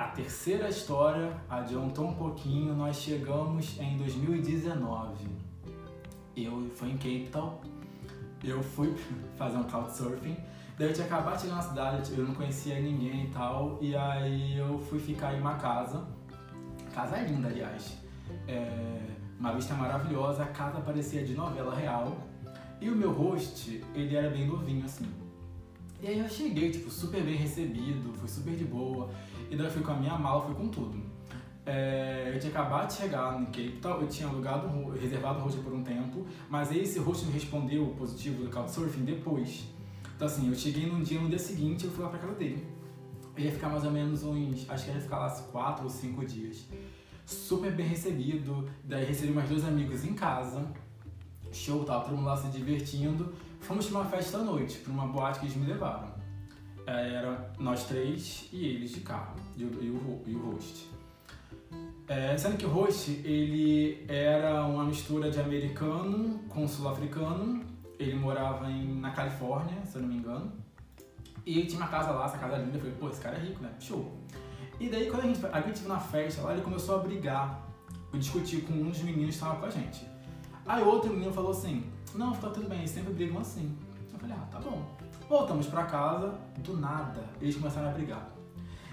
A 0.01 0.05
terceira 0.05 0.67
história 0.67 1.31
adiantou 1.47 2.07
um 2.07 2.15
pouquinho, 2.15 2.75
nós 2.75 2.97
chegamos 2.97 3.79
em 3.79 3.99
2019 3.99 5.27
eu 6.35 6.71
fui 6.75 6.89
em 6.89 6.97
Cape 6.97 7.29
Town, 7.31 7.61
eu 8.43 8.63
fui 8.63 8.97
fazer 9.37 9.59
um 9.59 9.65
couchsurfing, 9.65 10.39
daí 10.79 10.89
eu 10.89 10.95
tinha 10.95 11.07
acabado 11.07 11.35
de 11.35 11.43
chegar 11.43 11.57
na 11.57 11.63
cidade, 11.63 12.13
eu 12.17 12.25
não 12.25 12.35
conhecia 12.35 12.81
ninguém 12.81 13.27
e 13.27 13.29
tal, 13.29 13.77
e 13.83 13.95
aí 13.95 14.57
eu 14.57 14.79
fui 14.79 14.99
ficar 14.99 15.35
em 15.35 15.41
uma 15.43 15.57
casa, 15.57 16.03
casa 16.95 17.19
linda 17.19 17.49
aliás, 17.49 17.99
é, 18.49 19.03
uma 19.39 19.53
vista 19.53 19.75
maravilhosa, 19.75 20.45
a 20.45 20.47
casa 20.47 20.81
parecia 20.81 21.23
de 21.23 21.35
novela 21.35 21.75
real, 21.75 22.17
e 22.81 22.89
o 22.89 22.97
meu 22.97 23.13
host, 23.13 23.85
ele 23.95 24.17
era 24.17 24.31
bem 24.31 24.47
novinho 24.47 24.87
assim. 24.87 25.05
E 26.03 26.07
aí 26.07 26.19
eu 26.19 26.29
cheguei, 26.31 26.71
tipo, 26.71 26.89
super 26.89 27.23
bem 27.23 27.37
recebido, 27.37 28.15
fui 28.15 28.27
super 28.27 28.57
de 28.57 28.65
boa, 28.65 29.11
e 29.51 29.57
daí 29.57 29.67
eu 29.67 29.71
fui 29.71 29.83
com 29.83 29.93
a 29.93 29.97
minha 29.97 30.17
mala, 30.17 30.43
fui 30.43 30.55
com 30.55 30.69
tudo. 30.69 31.03
É, 31.67 32.33
eu 32.33 32.41
tinha 32.41 32.51
acabado 32.51 32.89
de 32.89 32.95
chegar 32.95 33.39
no 33.39 33.47
Cape 33.47 33.79
Town, 33.83 34.01
eu 34.01 34.09
tinha 34.09 34.29
alugado, 34.29 34.91
reservado 34.91 35.41
o 35.41 35.43
hostel 35.43 35.63
por 35.63 35.73
um 35.73 35.83
tempo, 35.83 36.27
mas 36.49 36.71
aí 36.71 36.81
esse 36.81 36.99
hostel 36.99 37.29
me 37.29 37.35
respondeu 37.35 37.87
positivo 37.99 38.45
do 38.45 38.51
Couchsurfing 38.51 39.05
depois. 39.05 39.65
Então 40.17 40.27
assim, 40.27 40.49
eu 40.49 40.55
cheguei 40.55 40.87
num 40.87 41.03
dia, 41.03 41.21
no 41.21 41.29
dia 41.29 41.39
seguinte 41.39 41.85
eu 41.85 41.91
fui 41.91 42.03
lá 42.05 42.11
pra 42.11 42.19
casa 42.19 42.35
dele. 42.35 42.67
Eu 43.37 43.45
ia 43.45 43.53
ficar 43.53 43.69
mais 43.69 43.85
ou 43.85 43.91
menos 43.91 44.23
uns, 44.23 44.69
acho 44.69 44.85
que 44.85 44.91
ia 44.91 45.01
ficar 45.01 45.19
lá 45.19 45.31
quatro 45.53 45.85
ou 45.85 45.91
cinco 45.91 46.25
dias. 46.25 46.67
Super 47.27 47.73
bem 47.73 47.87
recebido, 47.87 48.69
daí 48.85 49.05
recebi 49.05 49.33
mais 49.33 49.49
dois 49.49 49.65
amigos 49.65 50.05
em 50.05 50.15
casa. 50.15 50.67
Show, 51.53 51.85
tava 51.85 52.05
todo 52.05 52.17
mundo 52.17 52.27
lá 52.27 52.37
se 52.37 52.49
divertindo. 52.49 53.33
Fomos 53.61 53.87
pra 53.87 54.01
uma 54.01 54.09
festa 54.09 54.39
à 54.39 54.43
noite, 54.43 54.79
pra 54.79 54.93
uma 54.93 55.07
boate 55.07 55.41
que 55.41 55.47
eles 55.47 55.57
me 55.57 55.67
levaram. 55.67 56.20
É, 56.91 57.15
era 57.15 57.53
nós 57.57 57.85
três 57.85 58.49
e 58.53 58.67
eles 58.67 58.91
de 58.91 59.01
carro, 59.01 59.37
e 59.57 59.65
o, 59.65 59.85
e 59.85 59.91
o, 59.91 60.23
e 60.27 60.35
o 60.35 60.51
host. 60.51 60.91
É, 62.09 62.37
sendo 62.37 62.57
que 62.57 62.67
o 62.67 62.69
host, 62.69 63.13
ele 63.25 64.05
era 64.09 64.65
uma 64.67 64.85
mistura 64.85 65.31
de 65.31 65.39
americano 65.39 66.41
com 66.49 66.67
sul-africano. 66.67 67.65
Ele 67.97 68.17
morava 68.17 68.69
em, 68.69 68.99
na 68.99 69.13
Califórnia, 69.13 69.77
se 69.85 69.97
eu 69.97 70.03
não 70.03 70.09
me 70.09 70.17
engano. 70.17 70.53
E 71.47 71.65
tinha 71.67 71.81
uma 71.81 71.89
casa 71.89 72.11
lá, 72.11 72.25
essa 72.25 72.39
casa 72.39 72.57
linda. 72.57 72.77
Eu 72.77 72.81
falei, 72.81 72.97
pô, 72.99 73.09
esse 73.09 73.21
cara 73.21 73.37
é 73.37 73.41
rico, 73.41 73.63
né? 73.63 73.71
Show. 73.79 74.13
E 74.81 74.89
daí, 74.89 75.09
quando 75.09 75.23
a 75.23 75.27
gente, 75.27 75.47
a 75.47 75.61
gente 75.61 75.83
na 75.83 76.01
festa 76.01 76.43
lá, 76.43 76.53
ele 76.55 76.63
começou 76.63 76.97
a 76.97 76.99
brigar. 76.99 77.69
Eu 78.13 78.19
discuti 78.19 78.63
com 78.63 78.73
um 78.73 78.89
dos 78.89 79.01
meninos 79.03 79.37
que 79.37 79.43
estava 79.43 79.61
com 79.61 79.67
a 79.67 79.71
gente. 79.71 80.05
Aí 80.67 80.83
outro 80.83 81.13
menino 81.13 81.33
falou 81.33 81.53
assim, 81.53 81.85
não, 82.17 82.33
tá 82.33 82.51
tudo 82.51 82.69
bem, 82.69 82.79
eles 82.79 82.91
sempre 82.91 83.13
brigam 83.13 83.41
assim. 83.41 83.79
Eu 84.13 84.19
falei, 84.19 84.35
ah, 84.37 84.49
tá 84.51 84.59
bom. 84.59 84.85
Voltamos 85.31 85.69
pra 85.69 85.85
casa, 85.85 86.35
do 86.59 86.77
nada, 86.77 87.23
eles 87.41 87.55
começaram 87.55 87.89
a 87.89 87.93
brigar. 87.93 88.33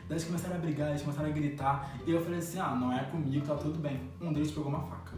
Daí 0.07 0.11
eles 0.11 0.23
começaram 0.23 0.55
a 0.55 0.59
brigar, 0.59 0.89
eles 0.89 1.01
começaram 1.01 1.29
a 1.29 1.31
gritar. 1.31 1.97
E 2.05 2.11
eu 2.11 2.23
falei 2.23 2.37
assim: 2.37 2.59
ah, 2.59 2.75
não 2.75 2.93
é 2.93 3.05
comigo, 3.05 3.43
tá 3.43 3.55
tudo 3.55 3.79
bem. 3.79 3.99
Um 4.21 4.31
deles 4.31 4.51
pegou 4.51 4.67
uma 4.67 4.81
faca 4.81 5.17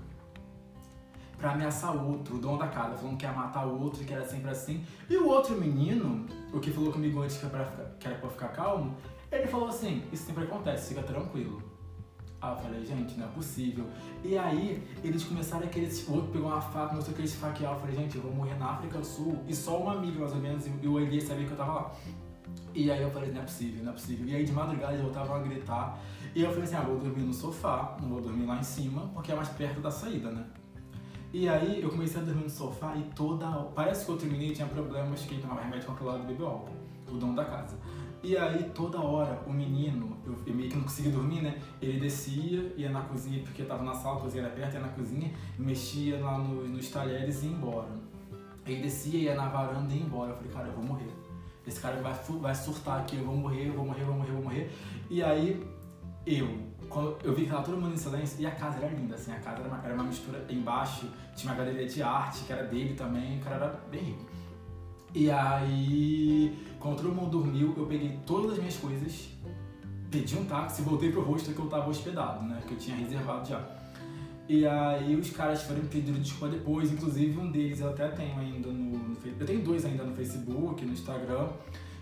pra 1.37 1.51
ameaçar 1.51 1.93
o 1.93 2.07
outro, 2.07 2.37
o 2.37 2.39
dono 2.39 2.57
da 2.57 2.69
casa, 2.69 2.95
falando 2.95 3.17
que 3.17 3.25
ia 3.25 3.33
matar 3.33 3.67
o 3.67 3.81
outro, 3.81 4.05
que 4.05 4.13
era 4.13 4.25
sempre 4.25 4.49
assim. 4.49 4.85
E 5.09 5.17
o 5.17 5.27
outro 5.27 5.59
menino, 5.59 6.25
o 6.53 6.59
que 6.61 6.71
falou 6.71 6.93
comigo 6.93 7.21
antes 7.21 7.35
que 7.35 7.45
era 7.45 7.53
pra 7.53 7.65
ficar, 7.65 7.83
que 7.99 8.07
era 8.07 8.17
pra 8.17 8.29
ficar 8.29 8.47
calmo, 8.53 8.95
ele 9.29 9.47
falou 9.47 9.67
assim: 9.67 10.01
Isso 10.13 10.23
sempre 10.23 10.45
acontece, 10.45 10.95
fica 10.95 11.03
tranquilo. 11.03 11.61
Aí 12.41 12.51
eu 12.51 12.57
falei, 12.57 12.85
gente, 12.85 13.17
não 13.19 13.25
é 13.25 13.29
possível. 13.29 13.85
E 14.23 14.37
aí, 14.37 14.81
eles 15.03 15.23
começaram 15.23 15.65
a 15.65 15.69
querer, 15.69 15.89
o 16.07 16.13
outro 16.13 16.31
pegou 16.31 16.47
uma 16.47 16.61
faca, 16.61 16.89
começou 16.89 17.11
a 17.11 17.15
querer 17.15 17.27
se 17.27 17.37
faquear. 17.37 17.73
Eu 17.73 17.79
falei, 17.79 17.95
gente, 17.95 18.15
eu 18.15 18.21
vou 18.21 18.33
morrer 18.33 18.57
na 18.57 18.71
África 18.71 18.97
do 18.97 19.05
Sul. 19.05 19.43
E 19.47 19.53
só 19.53 19.77
uma 19.81 19.93
amiga, 19.93 20.19
mais 20.19 20.33
ou 20.33 20.39
menos, 20.39 20.65
e 20.65 20.87
o 20.87 20.99
Elias 20.99 21.25
sabia 21.25 21.45
que 21.45 21.51
eu 21.51 21.57
tava 21.57 21.73
lá. 21.73 21.95
E 22.73 22.89
aí 22.91 23.01
eu 23.01 23.11
falei, 23.11 23.31
não 23.31 23.41
é 23.41 23.43
possível, 23.43 23.83
não 23.83 23.91
é 23.91 23.93
possível. 23.93 24.27
E 24.27 24.35
aí 24.35 24.45
de 24.45 24.51
madrugada 24.51 24.93
eles 24.93 25.03
voltavam 25.03 25.35
a 25.35 25.39
gritar. 25.39 25.99
E 26.35 26.41
eu 26.41 26.49
falei 26.49 26.63
assim, 26.63 26.75
ah, 26.75 26.81
vou 26.81 26.97
dormir 26.97 27.23
no 27.23 27.33
sofá, 27.33 27.97
não 28.01 28.09
vou 28.09 28.21
dormir 28.21 28.45
lá 28.45 28.57
em 28.57 28.63
cima, 28.63 29.09
porque 29.13 29.31
é 29.31 29.35
mais 29.35 29.49
perto 29.49 29.81
da 29.81 29.89
saída, 29.89 30.31
né? 30.31 30.45
E 31.33 31.47
aí 31.47 31.81
eu 31.81 31.89
comecei 31.89 32.21
a 32.21 32.23
dormir 32.23 32.43
no 32.43 32.49
sofá 32.49 32.95
e 32.95 33.03
toda 33.15 33.47
Parece 33.75 34.05
que 34.05 34.11
o 34.11 34.13
outro 34.13 34.29
menino 34.29 34.53
tinha 34.53 34.67
problemas 34.67 35.21
que 35.21 35.37
tomava 35.39 35.61
remédio 35.61 35.89
e 35.89 36.27
bebeu 36.27 36.47
álcool, 36.47 36.73
o 37.07 37.17
dono 37.17 37.35
da 37.35 37.45
casa. 37.45 37.77
E 38.21 38.37
aí 38.37 38.69
toda 38.75 38.99
hora 38.99 39.41
o 39.47 39.53
menino, 39.53 40.17
eu, 40.25 40.35
eu, 40.45 40.53
meio 40.53 40.69
que 40.69 40.75
não 40.75 40.83
conseguia 40.83 41.11
dormir, 41.11 41.41
né? 41.41 41.57
Ele 41.81 41.99
descia, 41.99 42.73
ia 42.75 42.89
na 42.89 43.01
cozinha, 43.01 43.41
porque 43.43 43.63
tava 43.63 43.83
na 43.83 43.93
sala, 43.93 44.17
a 44.17 44.21
cozinha 44.21 44.43
era 44.43 44.53
perto, 44.53 44.73
ia 44.73 44.79
na 44.81 44.89
cozinha, 44.89 45.31
mexia 45.57 46.19
lá 46.19 46.37
no, 46.37 46.67
nos 46.67 46.89
talheres 46.89 47.43
e 47.43 47.47
ia 47.47 47.51
embora. 47.53 47.89
Ele 48.65 48.81
descia, 48.81 49.19
ia 49.19 49.35
na 49.35 49.47
varanda 49.47 49.93
e 49.93 49.97
ia 49.97 50.03
embora. 50.03 50.31
Eu 50.31 50.35
falei, 50.35 50.51
cara, 50.51 50.67
eu 50.67 50.73
vou 50.73 50.83
morrer 50.83 51.09
esse 51.69 51.79
cara 51.79 52.01
vai, 52.01 52.13
vai 52.13 52.55
surtar 52.55 52.99
aqui, 52.99 53.15
eu 53.15 53.25
vou 53.25 53.35
morrer, 53.35 53.67
eu 53.67 53.73
vou 53.73 53.85
morrer, 53.85 54.01
eu 54.01 54.07
vou 54.07 54.15
morrer, 54.15 54.29
eu 54.29 54.33
vou 54.35 54.43
morrer. 54.43 54.71
E 55.09 55.23
aí, 55.23 55.65
eu, 56.25 56.47
quando 56.89 57.17
eu 57.23 57.33
vi 57.33 57.43
que 57.43 57.49
tava 57.49 57.63
todo 57.63 57.77
mundo 57.77 57.93
em 57.93 57.97
silêncio, 57.97 58.41
e 58.41 58.45
a 58.45 58.51
casa 58.51 58.77
era 58.77 58.87
linda, 58.87 59.15
assim, 59.15 59.31
a 59.31 59.39
casa 59.39 59.59
era 59.59 59.67
uma, 59.67 59.83
era 59.83 59.93
uma 59.93 60.03
mistura 60.03 60.43
embaixo, 60.49 61.07
tinha 61.35 61.51
uma 61.51 61.57
galeria 61.57 61.87
de 61.87 62.01
arte, 62.01 62.43
que 62.43 62.51
era 62.51 62.63
dele 62.63 62.95
também, 62.95 63.37
o 63.37 63.41
cara 63.41 63.55
era 63.55 63.79
bem 63.89 64.01
rico. 64.01 64.25
E 65.13 65.29
aí, 65.31 66.55
quando 66.79 66.97
todo 66.97 67.13
mundo 67.13 67.31
dormiu, 67.31 67.73
eu 67.75 67.85
peguei 67.85 68.19
todas 68.25 68.51
as 68.51 68.57
minhas 68.59 68.77
coisas, 68.77 69.29
pedi 70.11 70.37
um 70.37 70.45
táxi 70.45 70.81
voltei 70.81 71.11
pro 71.11 71.21
rosto 71.21 71.51
que 71.51 71.59
eu 71.59 71.67
tava 71.67 71.89
hospedado, 71.89 72.45
né, 72.45 72.61
que 72.67 72.73
eu 72.73 72.77
tinha 72.77 72.95
reservado 72.95 73.47
já. 73.47 73.79
E 74.47 74.65
aí 74.65 75.15
os 75.15 75.29
caras 75.29 75.61
foram 75.61 75.81
pedir 75.81 76.11
desculpa 76.13 76.55
depois, 76.55 76.91
inclusive 76.91 77.39
um 77.39 77.51
deles 77.51 77.81
eu 77.81 77.89
até 77.89 78.07
tenho 78.07 78.39
ainda 78.39 78.69
no, 78.69 78.97
no 78.97 79.17
Eu 79.39 79.45
tenho 79.45 79.63
dois 79.63 79.85
ainda 79.85 80.03
no 80.03 80.15
Facebook, 80.15 80.83
no 80.83 80.91
Instagram. 80.91 81.49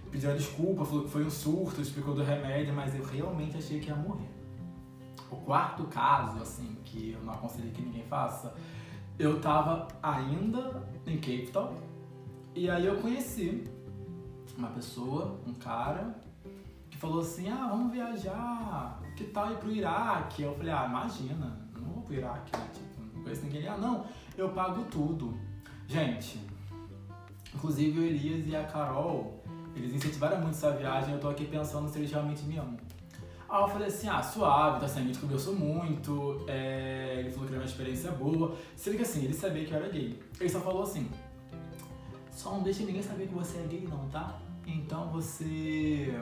Pediram 0.09 0.37
desculpa, 0.37 0.85
falou 0.85 1.03
que 1.03 1.09
foi 1.09 1.25
um 1.25 1.29
surto, 1.29 1.81
explicou 1.81 2.15
do 2.15 2.23
remédio, 2.23 2.73
mas 2.73 2.95
eu 2.95 3.03
realmente 3.03 3.57
achei 3.57 3.81
que 3.81 3.89
ia 3.89 3.95
morrer. 3.95 4.29
O 5.29 5.35
quarto 5.35 5.83
caso, 5.87 6.41
assim, 6.41 6.77
que 6.85 7.11
eu 7.11 7.21
não 7.21 7.33
aconselho 7.33 7.69
que 7.71 7.81
ninguém 7.81 8.03
faça, 8.03 8.55
eu 9.19 9.41
tava 9.41 9.89
ainda 10.01 10.87
em 11.05 11.17
Cape 11.17 11.49
Town, 11.51 11.75
e 12.57 12.69
aí 12.69 12.85
eu 12.85 12.97
conheci 12.97 13.63
uma 14.57 14.69
pessoa, 14.69 15.39
um 15.45 15.53
cara, 15.53 16.15
que 16.89 16.97
falou 16.97 17.21
assim, 17.21 17.49
ah, 17.49 17.67
vamos 17.69 17.91
viajar, 17.91 18.99
que 19.15 19.25
tal 19.25 19.51
ir 19.51 19.57
pro 19.57 19.71
Iraque? 19.71 20.41
Eu 20.41 20.55
falei, 20.55 20.71
ah, 20.71 20.87
imagina, 20.89 21.67
pro 22.07 22.15
Iraque, 22.15 22.57
né? 22.57 22.67
Tipo, 22.73 23.15
não 23.15 23.23
conheço 23.23 23.43
ninguém. 23.43 23.67
Ah, 23.67 23.77
não, 23.77 24.05
eu 24.37 24.49
pago 24.49 24.83
tudo. 24.85 25.37
Gente, 25.87 26.39
inclusive 27.53 27.99
o 27.99 28.03
Elias 28.03 28.47
e 28.47 28.55
a 28.55 28.63
Carol, 28.63 29.43
eles 29.75 29.93
incentivaram 29.93 30.41
muito 30.41 30.55
essa 30.55 30.71
viagem. 30.71 31.13
Eu 31.13 31.19
tô 31.19 31.29
aqui 31.29 31.45
pensando 31.45 31.87
se 31.89 31.99
eles 31.99 32.11
realmente 32.11 32.43
me 32.43 32.57
amam. 32.57 32.77
Aí 33.49 33.61
eu 33.61 33.67
falei 33.69 33.87
assim, 33.87 34.09
ah, 34.09 34.21
suave, 34.21 34.81
tá 34.81 34.87
sendo, 34.87 35.03
a 35.03 35.07
gente 35.07 35.19
conversou 35.19 35.55
muito, 35.55 36.43
é... 36.49 37.19
ele 37.19 37.31
falou 37.31 37.47
que 37.47 37.53
era 37.53 37.61
uma 37.61 37.69
experiência 37.69 38.11
boa. 38.11 38.55
Sendo 38.75 38.97
que 38.97 39.03
assim, 39.03 39.23
ele 39.23 39.33
sabia 39.33 39.63
que 39.63 39.71
eu 39.71 39.77
era 39.77 39.89
gay. 39.89 40.19
Ele 40.39 40.49
só 40.49 40.59
falou 40.59 40.83
assim, 40.83 41.09
só 42.37 42.51
não 42.51 42.61
deixa 42.61 42.83
ninguém 42.83 43.01
saber 43.01 43.27
que 43.27 43.33
você 43.33 43.57
é 43.57 43.63
gay 43.63 43.87
não, 43.89 44.07
tá? 44.09 44.37
Então 44.67 45.09
você 45.09 46.13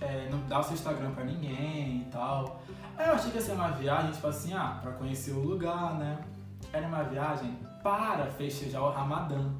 é, 0.00 0.28
não 0.30 0.46
dá 0.46 0.60
o 0.60 0.62
seu 0.62 0.74
Instagram 0.74 1.10
pra 1.10 1.24
ninguém 1.24 2.02
e 2.02 2.08
tal. 2.12 2.62
Aí 2.96 3.08
eu 3.08 3.14
achei 3.14 3.32
que 3.32 3.36
ia 3.36 3.42
ser 3.42 3.52
uma 3.52 3.72
viagem, 3.72 4.12
tipo 4.12 4.26
assim, 4.28 4.54
ah, 4.54 4.78
pra 4.80 4.92
conhecer 4.92 5.32
o 5.32 5.40
lugar, 5.40 5.98
né? 5.98 6.24
Era 6.72 6.86
uma 6.86 7.02
viagem 7.02 7.58
para 7.82 8.26
festejar 8.30 8.82
o 8.82 8.90
Ramadã. 8.90 9.50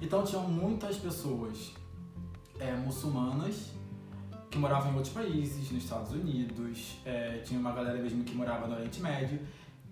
Então 0.00 0.22
tinham 0.22 0.46
muitas 0.46 0.96
pessoas 0.96 1.74
é, 2.60 2.72
muçulmanas 2.76 3.72
que 4.48 4.58
moravam 4.58 4.92
em 4.92 4.94
outros 4.94 5.12
países, 5.12 5.72
nos 5.72 5.82
Estados 5.82 6.12
Unidos, 6.12 6.98
é, 7.04 7.38
tinha 7.38 7.58
uma 7.58 7.72
galera 7.72 8.00
mesmo 8.00 8.22
que 8.22 8.32
morava 8.32 8.68
no 8.68 8.76
Oriente 8.76 9.00
Médio, 9.00 9.40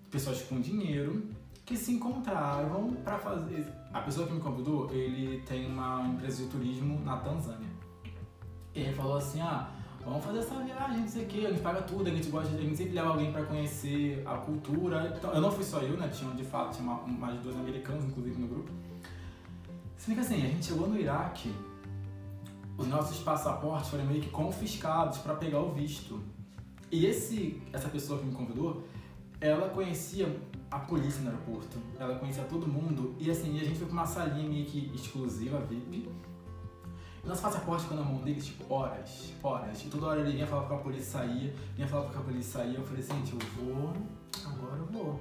pessoas 0.09 0.41
com 0.43 0.61
dinheiro 0.61 1.34
que 1.65 1.75
se 1.75 1.93
encontravam 1.93 2.93
para 3.03 3.17
fazer. 3.17 3.65
A 3.91 3.99
pessoa 4.01 4.27
que 4.27 4.33
me 4.33 4.39
convidou, 4.39 4.91
ele 4.91 5.41
tem 5.41 5.65
uma 5.65 6.07
empresa 6.07 6.43
de 6.43 6.49
turismo 6.49 7.03
na 7.03 7.17
Tanzânia. 7.17 7.67
E 8.73 8.81
ele 8.81 8.93
falou 8.93 9.17
assim: 9.17 9.41
ah, 9.41 9.71
vamos 10.03 10.23
fazer 10.23 10.39
essa 10.39 10.55
viagem, 10.63 10.99
não 10.99 11.07
sei 11.07 11.23
o 11.23 11.27
que, 11.27 11.45
a 11.45 11.49
gente 11.49 11.61
paga 11.61 11.81
tudo, 11.81 12.07
a 12.07 12.11
gente 12.11 12.29
gosta 12.29 12.49
de, 12.51 12.57
a 12.57 12.61
gente 12.61 12.77
sempre 12.77 12.93
leva 12.93 13.09
alguém 13.09 13.31
para 13.31 13.43
conhecer 13.45 14.21
a 14.25 14.37
cultura. 14.37 15.13
Então, 15.17 15.33
eu 15.33 15.41
não 15.41 15.51
fui 15.51 15.63
só 15.63 15.79
eu, 15.79 15.97
né? 15.97 16.07
Tinha 16.09 16.31
de 16.35 16.43
fato, 16.43 16.75
tinha 16.77 16.85
mais 16.85 17.41
dois 17.41 17.55
americanos, 17.55 18.05
inclusive, 18.05 18.39
no 18.39 18.47
grupo. 18.47 18.71
Sendo 19.97 20.15
que 20.15 20.21
assim, 20.21 20.35
a 20.35 20.47
gente 20.47 20.65
chegou 20.67 20.87
no 20.87 20.99
Iraque, 20.99 21.51
os 22.77 22.87
nossos 22.87 23.19
passaportes 23.21 23.89
foram 23.89 24.05
meio 24.05 24.21
que 24.21 24.29
confiscados 24.29 25.17
para 25.17 25.33
pegar 25.33 25.61
o 25.61 25.71
visto. 25.71 26.21
E 26.91 27.07
esse, 27.07 27.59
essa 27.73 27.89
pessoa 27.89 28.19
que 28.19 28.25
me 28.25 28.33
convidou, 28.33 28.83
ela 29.41 29.69
conhecia 29.69 30.27
a 30.71 30.79
polícia 30.79 31.21
no 31.21 31.29
aeroporto, 31.29 31.77
ela 31.99 32.15
conhecia 32.19 32.43
todo 32.43 32.67
mundo, 32.67 33.15
e 33.19 33.29
assim, 33.29 33.59
a 33.59 33.63
gente 33.63 33.77
foi 33.77 33.87
pra 33.87 33.93
uma 33.93 34.05
salinha 34.05 34.49
meio 34.49 34.65
que 34.65 34.91
exclusiva, 34.93 35.59
VIP, 35.59 36.09
nosso 37.25 37.41
passaporte 37.41 37.83
ficou 37.83 37.97
na 37.97 38.03
mão 38.03 38.21
deles, 38.21 38.45
tipo, 38.45 38.71
horas, 38.71 39.33
horas. 39.41 39.83
E 39.83 39.89
toda 39.89 40.07
hora 40.07 40.21
ele 40.21 40.33
vinha 40.33 40.45
falar 40.45 40.67
com 40.67 40.75
a 40.75 40.77
polícia 40.77 41.19
saía, 41.19 41.53
vinha 41.75 41.87
falar 41.87 42.11
com 42.11 42.19
a 42.19 42.21
polícia 42.21 42.59
saía. 42.59 42.77
Eu 42.77 42.83
falei, 42.83 43.01
gente, 43.01 43.33
eu 43.33 43.39
vou, 43.57 43.93
agora 44.45 44.77
eu 44.77 44.85
vou. 44.85 45.19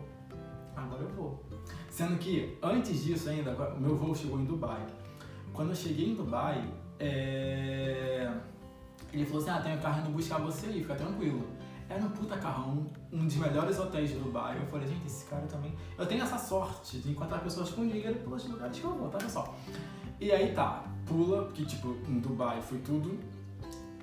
Agora 0.77 1.03
eu 1.03 1.09
vou. 1.09 1.43
Sendo 1.89 2.19
que, 2.19 2.59
antes 2.63 3.05
disso 3.05 3.31
ainda, 3.31 3.53
o 3.53 3.81
meu 3.81 3.97
voo 3.97 4.15
chegou 4.15 4.39
em 4.39 4.45
Dubai. 4.45 4.85
Quando 5.55 5.71
eu 5.71 5.75
cheguei 5.75 6.11
em 6.11 6.15
Dubai, 6.15 6.69
é... 6.99 8.31
ele 9.11 9.25
falou 9.25 9.41
assim, 9.41 9.51
ah, 9.51 9.75
um 9.75 9.81
carro 9.81 10.01
indo 10.03 10.11
buscar 10.11 10.39
você 10.39 10.67
aí, 10.67 10.83
fica 10.83 10.97
tranquilo. 10.97 11.43
Era 11.89 12.03
um 12.03 12.09
puta 12.09 12.37
carrão, 12.37 12.87
um 13.13 13.27
dos 13.27 13.37
melhores 13.37 13.79
hotéis 13.79 14.11
de 14.11 14.17
Dubai. 14.17 14.59
Eu 14.59 14.67
falei, 14.67 14.89
gente, 14.89 15.07
esse 15.07 15.27
cara 15.27 15.47
também... 15.47 15.75
Eu 15.99 16.07
tenho 16.07 16.23
essa 16.23 16.39
sorte 16.39 16.99
de 16.99 17.11
encontrar 17.11 17.39
pessoas 17.39 17.71
com 17.71 17.87
dinheiro 17.87 18.19
pelos 18.21 18.49
lugares 18.49 18.79
que 18.79 18.85
eu 18.85 18.95
vou, 18.95 19.09
tá 19.09 19.19
pessoal? 19.19 19.55
E 20.21 20.33
aí 20.33 20.55
tá, 20.55 20.85
pula, 21.07 21.51
que 21.53 21.67
tipo, 21.67 21.97
em 22.09 22.21
Dubai 22.21 22.63
foi 22.63 22.79
tudo 22.79 23.19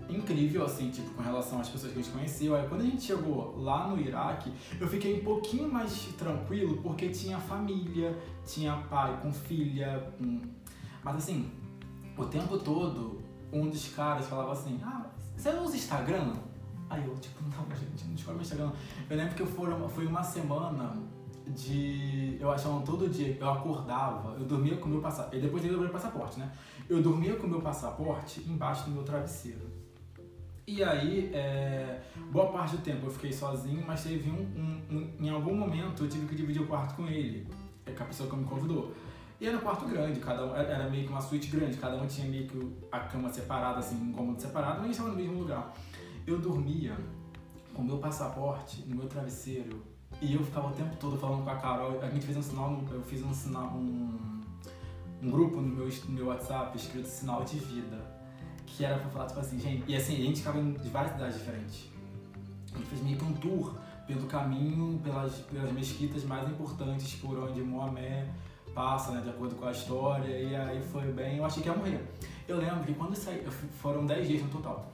incrível, 0.10 0.66
assim, 0.66 0.90
tipo, 0.92 1.10
com 1.12 1.24
relação 1.24 1.60
às 1.60 1.70
pessoas 1.70 1.94
que 1.94 2.00
a 2.00 2.02
gente 2.02 2.14
conheceu. 2.14 2.56
Aí 2.56 2.68
quando 2.68 2.82
a 2.82 2.84
gente 2.84 3.02
chegou 3.02 3.58
lá 3.58 3.88
no 3.88 4.00
Iraque, 4.00 4.52
eu 4.80 4.88
fiquei 4.88 5.20
um 5.20 5.24
pouquinho 5.24 5.72
mais 5.72 6.06
tranquilo 6.18 6.78
porque 6.82 7.10
tinha 7.10 7.40
família, 7.40 8.18
tinha 8.46 8.76
pai 8.90 9.18
com 9.22 9.32
filha. 9.32 10.14
Um... 10.20 10.42
Mas 11.04 11.16
assim, 11.16 11.50
o 12.18 12.26
tempo 12.26 12.58
todo, 12.60 13.22
um 13.52 13.70
dos 13.70 13.88
caras 13.90 14.28
falava 14.28 14.52
assim, 14.52 14.80
ah, 14.84 15.06
você 15.36 15.50
usa 15.52 15.76
Instagram? 15.76 16.34
Aí 16.92 17.08
eu, 17.08 17.16
tipo, 17.16 17.42
não, 17.48 17.76
gente, 17.76 18.06
não 18.06 18.14
descobre 18.14 18.42
Instagram. 18.42 18.72
Eu 19.10 19.18
lembro 19.18 19.34
que 19.34 19.46
foram, 19.46 19.88
foi 19.88 20.06
uma 20.06 20.22
semana 20.22 20.94
de. 21.48 22.38
Eu 22.40 22.52
achava 22.52 22.82
todo 22.82 23.10
dia, 23.10 23.38
eu 23.40 23.50
acordava, 23.50 24.36
eu 24.38 24.46
dormia 24.46 24.76
com 24.76 24.88
o 24.88 24.90
meu 24.90 25.02
passaporte. 25.02 25.38
E 25.38 25.42
depois 25.42 25.66
eu 25.66 25.80
meu 25.80 25.90
passaporte, 25.90 26.38
né? 26.38 26.52
Eu 26.90 27.02
dormia 27.02 27.36
com 27.38 27.48
o 27.48 27.50
meu 27.50 27.62
passaporte 27.62 28.42
embaixo 28.42 28.86
do 28.86 28.92
meu 28.92 29.04
travesseiro. 29.04 29.72
E 30.68 30.84
aí, 30.84 31.32
é, 31.34 32.02
boa 32.30 32.52
parte 32.52 32.76
do 32.76 32.82
tempo 32.82 33.06
eu 33.06 33.12
fiquei 33.12 33.32
sozinho, 33.32 33.84
mas 33.88 34.04
teve 34.04 34.30
um, 34.30 34.36
um, 34.36 34.96
um, 34.96 35.26
Em 35.26 35.30
algum 35.30 35.56
momento 35.56 36.04
eu 36.04 36.10
tive 36.10 36.28
que 36.28 36.36
dividir 36.36 36.62
o 36.62 36.68
quarto 36.68 36.96
com 36.96 37.08
ele, 37.08 37.48
é 37.86 37.92
com 37.92 38.04
a 38.04 38.06
pessoa 38.06 38.30
que 38.30 38.36
me 38.36 38.46
convidou. 38.46 38.94
E 39.40 39.48
era 39.48 39.58
um 39.58 39.62
quarto 39.62 39.86
grande, 39.86 40.20
cada 40.20 40.46
um, 40.46 40.56
era 40.56 40.88
meio 40.90 41.06
que 41.06 41.10
uma 41.10 41.20
suíte 41.20 41.50
grande, 41.50 41.78
cada 41.78 41.98
um 41.98 42.06
tinha 42.06 42.28
meio 42.28 42.48
que 42.48 42.78
a 42.92 43.00
cama 43.00 43.28
separada, 43.28 43.80
assim, 43.80 43.96
um 43.96 44.14
cômodo 44.14 44.40
separado, 44.40 44.76
mas 44.76 44.82
a 44.82 44.84
gente 44.84 44.92
estava 44.92 45.10
no 45.10 45.16
mesmo 45.16 45.40
lugar. 45.40 45.74
Eu 46.26 46.40
dormia 46.40 46.98
com 47.74 47.84
meu 47.84 47.98
passaporte 47.98 48.84
no 48.88 48.96
meu 48.96 49.08
travesseiro 49.08 49.82
e 50.22 50.36
eu 50.36 50.44
ficava 50.44 50.68
o 50.68 50.72
tempo 50.72 50.96
todo 50.98 51.18
falando 51.18 51.44
com 51.44 51.50
a 51.50 51.56
Carol. 51.56 52.00
A 52.02 52.10
gente 52.10 52.26
fez 52.26 52.38
um 52.38 52.42
sinal, 52.42 52.80
eu 52.92 53.02
fiz 53.02 53.24
um 53.24 53.34
sinal, 53.34 53.70
um, 53.74 54.42
um 55.22 55.32
grupo 55.32 55.58
no 55.62 55.76
meu, 55.76 55.88
no 55.88 56.12
meu 56.12 56.28
WhatsApp 56.28 56.78
escrito 56.78 57.08
sinal 57.08 57.44
de 57.44 57.58
vida. 57.58 57.98
Que 58.68 58.86
era 58.86 58.98
pra 59.00 59.10
falar, 59.10 59.26
tipo 59.28 59.40
assim, 59.40 59.60
gente. 59.60 59.84
E 59.90 59.96
assim, 59.96 60.16
a 60.16 60.26
gente 60.26 60.40
ficava 60.40 60.60
em 60.60 60.74
várias 60.74 61.14
cidades 61.14 61.40
diferentes. 61.40 61.90
A 62.74 62.78
gente 62.78 62.88
fez 62.88 63.02
meio 63.02 63.18
que 63.18 63.26
um 63.26 63.34
tour 63.34 63.76
pelo 64.08 64.28
caminho, 64.28 65.00
pelas, 65.00 65.36
pelas 65.40 65.72
mesquitas 65.72 66.24
mais 66.24 66.48
importantes 66.50 67.16
por 67.16 67.38
onde 67.38 67.62
Mohamed 67.62 68.30
passa, 68.74 69.12
né, 69.12 69.22
de 69.22 69.30
acordo 69.30 69.56
com 69.56 69.66
a 69.66 69.72
história. 69.72 70.28
E 70.28 70.56
aí 70.56 70.82
foi 70.84 71.12
bem. 71.12 71.38
Eu 71.38 71.46
achei 71.46 71.64
que 71.64 71.70
ia 71.70 71.76
morrer. 71.76 72.02
Eu 72.48 72.58
lembro 72.58 72.84
que 72.84 72.94
quando 72.94 73.12
eu 73.12 73.16
saí, 73.16 73.46
foram 73.82 74.06
10 74.06 74.28
dias 74.28 74.44
no 74.44 74.50
total, 74.50 74.92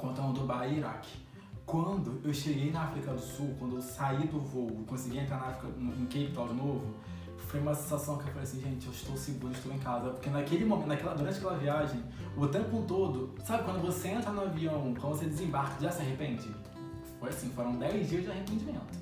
contando 0.00 0.32
Dubai 0.32 0.72
e 0.72 0.78
Iraque. 0.78 1.18
Quando 1.64 2.20
eu 2.24 2.34
cheguei 2.34 2.72
na 2.72 2.82
África 2.82 3.12
do 3.12 3.20
Sul, 3.20 3.54
quando 3.58 3.76
eu 3.76 3.82
saí 3.82 4.26
do 4.26 4.40
voo, 4.40 4.84
consegui 4.86 5.18
entrar 5.18 5.38
na 5.38 5.46
África, 5.46 5.68
em 5.78 6.06
Cape 6.06 6.32
Town 6.34 6.48
de 6.48 6.54
novo, 6.54 6.94
foi 7.46 7.60
uma 7.60 7.74
sensação 7.74 8.16
que 8.16 8.22
eu 8.22 8.28
falei 8.28 8.42
assim, 8.42 8.60
gente, 8.60 8.86
eu 8.86 8.92
estou 8.92 9.16
seguro, 9.16 9.52
estou 9.52 9.72
em 9.72 9.78
casa. 9.78 10.10
Porque 10.10 10.30
naquele 10.30 10.64
momento, 10.64 10.88
naquela, 10.88 11.14
durante 11.14 11.38
aquela 11.38 11.56
viagem, 11.56 12.02
o 12.36 12.46
tempo 12.46 12.84
todo, 12.86 13.34
sabe 13.44 13.64
quando 13.64 13.80
você 13.82 14.08
entra 14.08 14.30
no 14.30 14.42
avião, 14.42 14.94
quando 15.00 15.16
você 15.16 15.26
desembarca, 15.26 15.80
já 15.80 15.90
se 15.90 16.00
arrepende? 16.02 16.48
Foi 17.18 17.28
assim, 17.28 17.50
foram 17.50 17.76
10 17.76 18.08
dias 18.08 18.24
de 18.24 18.30
arrependimento. 18.30 19.00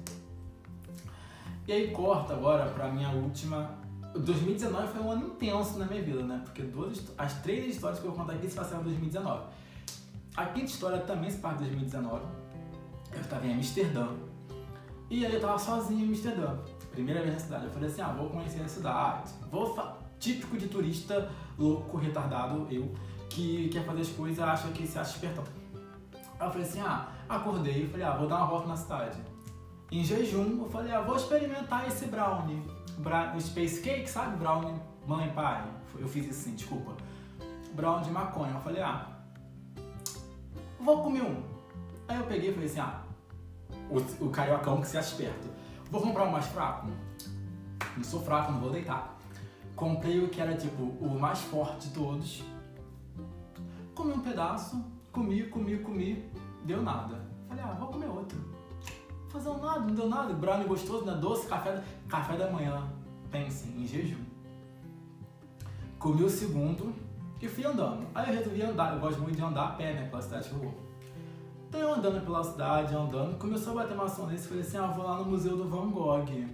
E 1.66 1.72
aí 1.72 1.90
corta 1.90 2.32
agora 2.32 2.70
pra 2.70 2.88
minha 2.88 3.10
última. 3.10 3.70
2019 4.14 4.88
foi 4.88 5.02
um 5.02 5.10
ano 5.10 5.26
intenso 5.26 5.78
na 5.78 5.84
minha 5.84 6.02
vida, 6.02 6.22
né? 6.22 6.40
Porque 6.42 6.62
duas, 6.62 7.04
as 7.18 7.42
três 7.42 7.74
histórias 7.74 8.00
que 8.00 8.06
eu 8.06 8.12
vou 8.12 8.20
contar 8.20 8.36
aqui 8.36 8.48
se 8.48 8.56
passaram 8.56 8.80
em 8.80 8.84
2019. 8.84 9.42
A 10.38 10.46
quinta 10.46 10.66
história 10.66 11.00
também 11.00 11.28
se 11.28 11.38
passa 11.38 11.56
em 11.56 11.66
2019 11.66 12.38
eu 13.12 13.20
estava 13.20 13.44
em 13.44 13.54
Amsterdã. 13.54 14.08
E 15.10 15.26
aí 15.26 15.32
eu 15.32 15.38
estava 15.38 15.58
sozinho 15.58 16.04
em 16.04 16.08
Amsterdã. 16.10 16.58
Primeira 16.92 17.22
vez 17.22 17.34
na 17.34 17.40
cidade. 17.40 17.64
Eu 17.64 17.70
falei 17.72 17.88
assim, 17.88 18.02
ah, 18.02 18.12
vou 18.12 18.30
conhecer 18.30 18.60
a 18.60 18.68
cidade. 18.68 19.32
Vou 19.50 19.76
típico 20.20 20.56
de 20.56 20.68
turista 20.68 21.28
louco, 21.58 21.96
retardado, 21.96 22.68
eu, 22.70 22.94
que 23.28 23.68
quer 23.68 23.84
fazer 23.84 24.02
as 24.02 24.08
coisas 24.10 24.38
acha 24.38 24.68
que 24.68 24.86
se 24.86 24.96
acha 24.96 25.14
espertão. 25.14 25.42
Aí 26.38 26.46
eu 26.46 26.52
falei 26.52 26.66
assim, 26.68 26.80
ah, 26.82 27.08
acordei 27.28 27.84
e 27.84 27.88
falei, 27.88 28.06
ah, 28.06 28.16
vou 28.16 28.28
dar 28.28 28.36
uma 28.36 28.46
volta 28.46 28.68
na 28.68 28.76
cidade. 28.76 29.18
Em 29.90 30.04
jejum, 30.04 30.62
eu 30.62 30.70
falei, 30.70 30.92
ah, 30.92 31.00
vou 31.00 31.16
experimentar 31.16 31.88
esse 31.88 32.06
brownie. 32.06 32.62
Bra 32.98 33.34
Space 33.40 33.80
cake, 33.80 34.08
sabe? 34.08 34.36
Brownie 34.36 34.74
mãe 35.04 35.32
pai. 35.32 35.68
Eu 35.98 36.06
fiz 36.06 36.26
isso 36.26 36.40
assim, 36.40 36.54
desculpa. 36.54 36.92
brown 37.74 38.02
de 38.02 38.10
maconha. 38.10 38.52
Eu 38.52 38.60
falei, 38.60 38.82
ah, 38.82 39.17
vou 40.80 41.02
comer 41.02 41.22
um. 41.22 41.42
Aí 42.06 42.18
eu 42.18 42.24
peguei 42.26 42.50
e 42.50 42.52
falei 42.52 42.68
assim, 42.68 42.80
ah, 42.80 43.02
o, 43.90 44.26
o 44.26 44.30
cariocão 44.30 44.80
que 44.80 44.86
se 44.86 44.98
esperto. 44.98 45.48
Vou 45.90 46.00
comprar 46.00 46.24
um 46.24 46.30
mais 46.30 46.46
fraco? 46.46 46.88
Não 47.96 48.04
sou 48.04 48.20
fraco, 48.20 48.52
não 48.52 48.60
vou 48.60 48.70
deitar. 48.70 49.18
Comprei 49.74 50.22
o 50.22 50.28
que 50.28 50.40
era 50.40 50.56
tipo 50.56 50.82
o 50.82 51.18
mais 51.18 51.40
forte 51.40 51.88
de 51.88 51.94
todos. 51.94 52.42
Comi 53.94 54.12
um 54.12 54.20
pedaço, 54.20 54.84
comi, 55.12 55.44
comi, 55.44 55.78
comi, 55.78 56.30
deu 56.64 56.82
nada. 56.82 57.26
Falei, 57.48 57.64
ah, 57.64 57.76
vou 57.78 57.88
comer 57.88 58.08
outro. 58.08 58.38
Fazer 59.28 59.50
um 59.50 59.58
nada, 59.58 59.80
não 59.80 59.94
deu 59.94 60.08
nada. 60.08 60.32
Brownie 60.32 60.66
gostoso, 60.66 61.04
né? 61.04 61.14
Doce, 61.14 61.46
café, 61.46 61.82
café 62.08 62.36
da 62.36 62.50
manhã. 62.50 62.88
Pensem, 63.30 63.70
em 63.82 63.86
jejum. 63.86 64.24
Comi 65.98 66.22
o 66.22 66.30
segundo 66.30 66.94
e 67.40 67.48
fui 67.48 67.64
andando. 67.64 68.06
Aí 68.14 68.28
eu 68.28 68.38
resolvi 68.38 68.62
andar, 68.62 68.94
eu 68.94 69.00
gosto 69.00 69.20
muito 69.20 69.36
de 69.36 69.42
andar 69.42 69.68
a 69.68 69.70
pé, 69.72 69.94
né, 69.94 70.08
pela 70.08 70.22
cidade 70.22 70.48
que 70.48 70.54
eu 70.54 70.60
vou. 70.60 70.74
Então 71.68 71.80
eu 71.80 71.94
andando 71.94 72.24
pela 72.24 72.42
cidade, 72.42 72.94
andando, 72.94 73.38
começou 73.38 73.72
a 73.72 73.82
bater 73.82 73.94
uma 73.94 74.04
nesse 74.26 74.46
e 74.46 74.48
falei 74.48 74.62
assim, 74.62 74.78
ah, 74.78 74.86
vou 74.86 75.04
lá 75.04 75.18
no 75.18 75.26
Museu 75.26 75.56
do 75.56 75.68
Van 75.68 75.90
Gogh. 75.90 76.46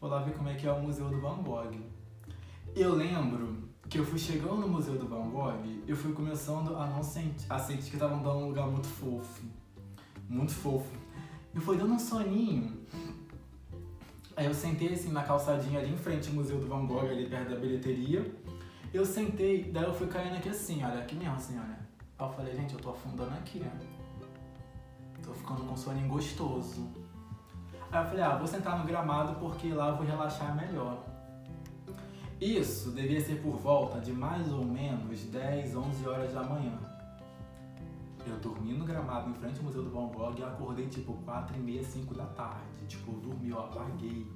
Vou 0.00 0.10
lá 0.10 0.20
ver 0.20 0.34
como 0.34 0.48
é 0.48 0.54
que 0.54 0.66
é 0.66 0.72
o 0.72 0.80
Museu 0.80 1.08
do 1.08 1.20
Van 1.20 1.42
Gogh. 1.42 1.78
Eu 2.74 2.94
lembro 2.94 3.58
que 3.88 3.98
eu 3.98 4.04
fui 4.06 4.18
chegando 4.18 4.56
no 4.56 4.68
Museu 4.68 4.96
do 4.96 5.06
Van 5.06 5.28
Gogh, 5.28 5.82
eu 5.86 5.94
fui 5.94 6.12
começando 6.14 6.74
a 6.74 6.86
não 6.86 7.02
sentir, 7.02 7.46
a 7.50 7.58
sentir 7.58 7.90
que 7.90 7.98
tava 7.98 8.14
andando 8.14 8.40
num 8.40 8.48
lugar 8.48 8.66
muito 8.66 8.86
fofo. 8.86 9.42
Muito 10.28 10.52
fofo. 10.52 10.90
Eu 11.54 11.60
fui 11.60 11.76
dando 11.76 11.92
um 11.92 11.98
soninho. 11.98 12.72
Aí 14.34 14.46
eu 14.46 14.54
sentei 14.54 14.94
assim 14.94 15.12
na 15.12 15.22
calçadinha 15.22 15.78
ali 15.78 15.92
em 15.92 15.96
frente 15.98 16.28
ao 16.28 16.34
Museu 16.34 16.58
do 16.58 16.66
Van 16.66 16.86
Gogh, 16.86 17.06
ali 17.06 17.28
perto 17.28 17.50
da 17.50 17.56
bilheteria. 17.56 18.24
Eu 18.92 19.06
sentei, 19.06 19.70
daí 19.72 19.84
eu 19.84 19.94
fui 19.94 20.06
caindo 20.06 20.36
aqui 20.36 20.50
assim, 20.50 20.84
olha, 20.84 21.00
aqui 21.00 21.14
mesmo 21.14 21.34
assim, 21.34 21.58
olha. 21.58 21.78
Aí 22.18 22.26
eu 22.26 22.32
falei, 22.32 22.54
gente, 22.54 22.74
eu 22.74 22.80
tô 22.80 22.90
afundando 22.90 23.30
aqui, 23.30 23.58
né? 23.58 23.72
Tô 25.24 25.32
ficando 25.32 25.62
com 25.62 25.74
soninho 25.76 26.08
gostoso. 26.08 26.90
Aí 27.90 28.02
eu 28.02 28.06
falei, 28.06 28.22
ah, 28.22 28.36
vou 28.36 28.46
sentar 28.46 28.78
no 28.78 28.84
gramado 28.84 29.38
porque 29.40 29.72
lá 29.72 29.88
eu 29.88 29.96
vou 29.96 30.04
relaxar 30.04 30.54
melhor. 30.54 31.04
Isso 32.38 32.90
devia 32.90 33.20
ser 33.20 33.40
por 33.40 33.56
volta 33.56 33.98
de 34.00 34.12
mais 34.12 34.52
ou 34.52 34.64
menos 34.64 35.22
10, 35.24 35.74
11 35.74 36.08
horas 36.08 36.34
da 36.34 36.42
manhã. 36.42 36.78
Eu 38.26 38.36
dormi 38.40 38.74
no 38.74 38.84
gramado 38.84 39.30
em 39.30 39.34
frente 39.34 39.58
ao 39.58 39.64
Museu 39.64 39.82
do 39.82 39.90
Van 39.90 40.08
Gogh 40.08 40.34
e 40.38 40.42
acordei 40.42 40.86
tipo 40.88 41.14
4 41.24 41.56
e 41.56 41.60
meia, 41.60 41.82
5 41.82 42.14
da 42.14 42.26
tarde. 42.26 42.86
Tipo, 42.88 43.12
eu 43.12 43.20
dormi, 43.20 43.50
eu 43.50 43.58
apaguei 43.58 44.30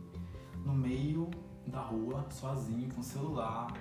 no 0.65 0.73
meio 0.73 1.29
da 1.67 1.81
rua, 1.81 2.25
sozinho, 2.31 2.89
com 2.95 3.03
celular, 3.03 3.73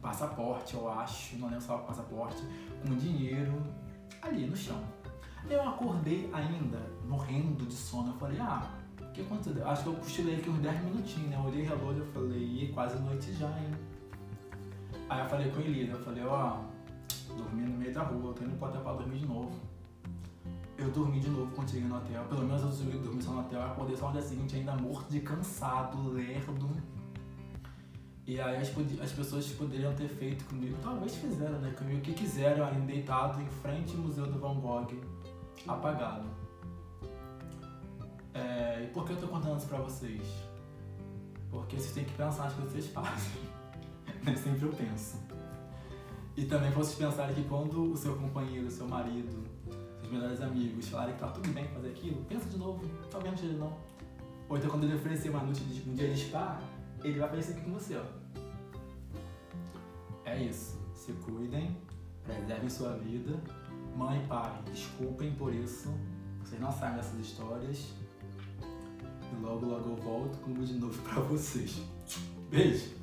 passaporte, 0.00 0.74
eu 0.74 0.90
acho, 0.90 1.36
não 1.36 1.46
lembro 1.46 1.60
se 1.60 1.66
estava 1.66 1.82
passaporte, 1.82 2.42
com 2.86 2.94
dinheiro, 2.96 3.62
ali 4.22 4.46
no 4.46 4.56
chão. 4.56 4.82
Eu 5.48 5.62
acordei 5.62 6.30
ainda, 6.32 6.78
morrendo 7.06 7.64
de 7.66 7.74
sono. 7.74 8.12
Eu 8.12 8.18
falei, 8.18 8.38
ah, 8.40 8.70
o 9.00 9.12
que 9.12 9.22
aconteceu? 9.22 9.66
Acho 9.68 9.82
que 9.82 9.88
eu 9.88 9.94
cochilei 9.94 10.36
aqui 10.36 10.50
uns 10.50 10.58
10 10.60 10.84
minutinhos, 10.84 11.30
né? 11.30 11.36
Eu 11.36 11.44
olhei 11.44 11.64
o 11.64 11.68
relógio 11.68 12.04
e 12.04 12.12
falei, 12.12 12.68
é 12.68 12.72
quase 12.72 12.98
noite 13.00 13.32
já, 13.34 13.48
hein? 13.58 13.70
Aí 15.08 15.20
eu 15.20 15.28
falei 15.28 15.50
com 15.50 15.58
a 15.58 15.62
Elisa, 15.62 15.92
eu 15.92 16.04
falei, 16.04 16.24
ó, 16.24 16.58
oh, 16.58 17.34
dormi 17.34 17.62
no 17.62 17.76
meio 17.78 17.92
da 17.92 18.02
rua, 18.02 18.30
eu 18.30 18.34
tô 18.34 18.44
indo 18.44 18.56
pro 18.56 18.68
hotel 18.68 18.80
pra 18.82 18.92
dormir 18.92 19.18
de 19.18 19.26
novo. 19.26 19.50
Eu 20.78 20.90
dormi 20.90 21.20
de 21.20 21.28
novo 21.28 21.50
quando 21.54 21.70
cheguei 21.70 21.88
no 21.88 21.96
hotel, 21.96 22.24
pelo 22.24 22.42
menos 22.46 22.62
eu 22.62 23.00
dormi 23.00 23.22
só 23.22 23.32
no 23.32 23.40
hotel, 23.40 23.60
eu 23.60 23.66
acordei 23.66 23.96
só 23.96 24.06
no 24.06 24.12
dia 24.12 24.22
seguinte 24.22 24.56
ainda 24.56 24.74
morto 24.76 25.10
de 25.10 25.20
cansado, 25.20 26.10
lerdo. 26.10 26.70
E 28.30 28.40
aí 28.40 28.58
as, 28.58 28.72
as, 29.02 29.10
pessoas 29.10 29.44
poderiam 29.48 29.92
ter 29.92 30.06
feito 30.06 30.44
comigo, 30.44 30.76
talvez 30.80 31.16
fizeram, 31.16 31.58
né? 31.58 31.74
Comigo 31.76 31.98
o 31.98 32.00
que 32.00 32.12
quiseram, 32.12 32.64
ainda 32.64 32.86
deitado 32.86 33.42
em 33.42 33.46
frente 33.48 33.96
ao 33.96 34.02
Museu 34.02 34.24
do 34.24 34.38
Van 34.38 34.54
Gogh, 34.54 34.86
apagado. 35.66 36.28
É, 38.32 38.84
e 38.84 38.86
por 38.94 39.04
que 39.04 39.14
eu 39.14 39.16
tô 39.16 39.26
contando 39.26 39.58
isso 39.58 39.66
pra 39.66 39.78
vocês? 39.78 40.22
Porque 41.50 41.74
vocês 41.74 41.92
têm 41.92 42.04
que 42.04 42.12
pensar 42.12 42.44
nas 42.44 42.52
coisas 42.52 42.72
que 42.72 42.80
vocês 42.80 42.94
fazem. 42.94 43.32
Nem 44.22 44.36
sempre 44.36 44.64
eu 44.64 44.72
penso. 44.74 45.18
E 46.36 46.44
também 46.44 46.70
vocês 46.70 46.96
pensarem 46.96 47.34
que 47.34 47.42
quando 47.48 47.90
o 47.90 47.96
seu 47.96 48.14
companheiro, 48.14 48.68
o 48.68 48.70
seu 48.70 48.86
marido, 48.86 49.42
seus 49.98 50.12
melhores 50.12 50.40
amigos 50.40 50.88
falarem 50.88 51.14
que 51.14 51.20
tá 51.20 51.26
tudo 51.26 51.48
bem 51.48 51.66
fazer 51.66 51.88
aquilo, 51.88 52.24
pensa 52.26 52.48
de 52.48 52.56
novo, 52.56 52.80
talvez 53.10 53.42
ele 53.42 53.58
não. 53.58 53.76
Ou 54.48 54.56
então 54.56 54.70
quando 54.70 54.84
ele 54.84 54.94
oferecer 54.94 55.30
uma 55.30 55.42
noite 55.42 55.64
de, 55.64 55.90
um 55.90 55.94
dia 55.94 56.14
de 56.14 56.20
spa, 56.20 56.60
ele 57.02 57.18
vai 57.18 57.26
aparecer 57.26 57.56
aqui 57.56 57.62
com 57.62 57.72
você, 57.72 57.96
ó. 57.96 58.19
É 60.30 60.44
isso. 60.44 60.78
Se 60.94 61.12
cuidem, 61.12 61.76
preservem 62.22 62.70
sua 62.70 62.96
vida. 62.98 63.32
Mãe 63.96 64.22
e 64.22 64.26
pai, 64.28 64.62
desculpem 64.70 65.34
por 65.34 65.52
isso. 65.52 65.92
Vocês 66.38 66.60
não 66.60 66.70
sabem 66.70 66.96
dessas 66.96 67.18
histórias. 67.18 67.92
E 68.62 69.42
logo, 69.42 69.66
logo 69.66 69.90
eu 69.90 69.96
volto 69.96 70.38
com 70.38 70.52
de 70.52 70.74
novo 70.74 71.02
pra 71.02 71.20
vocês. 71.22 71.82
Beijo! 72.48 72.99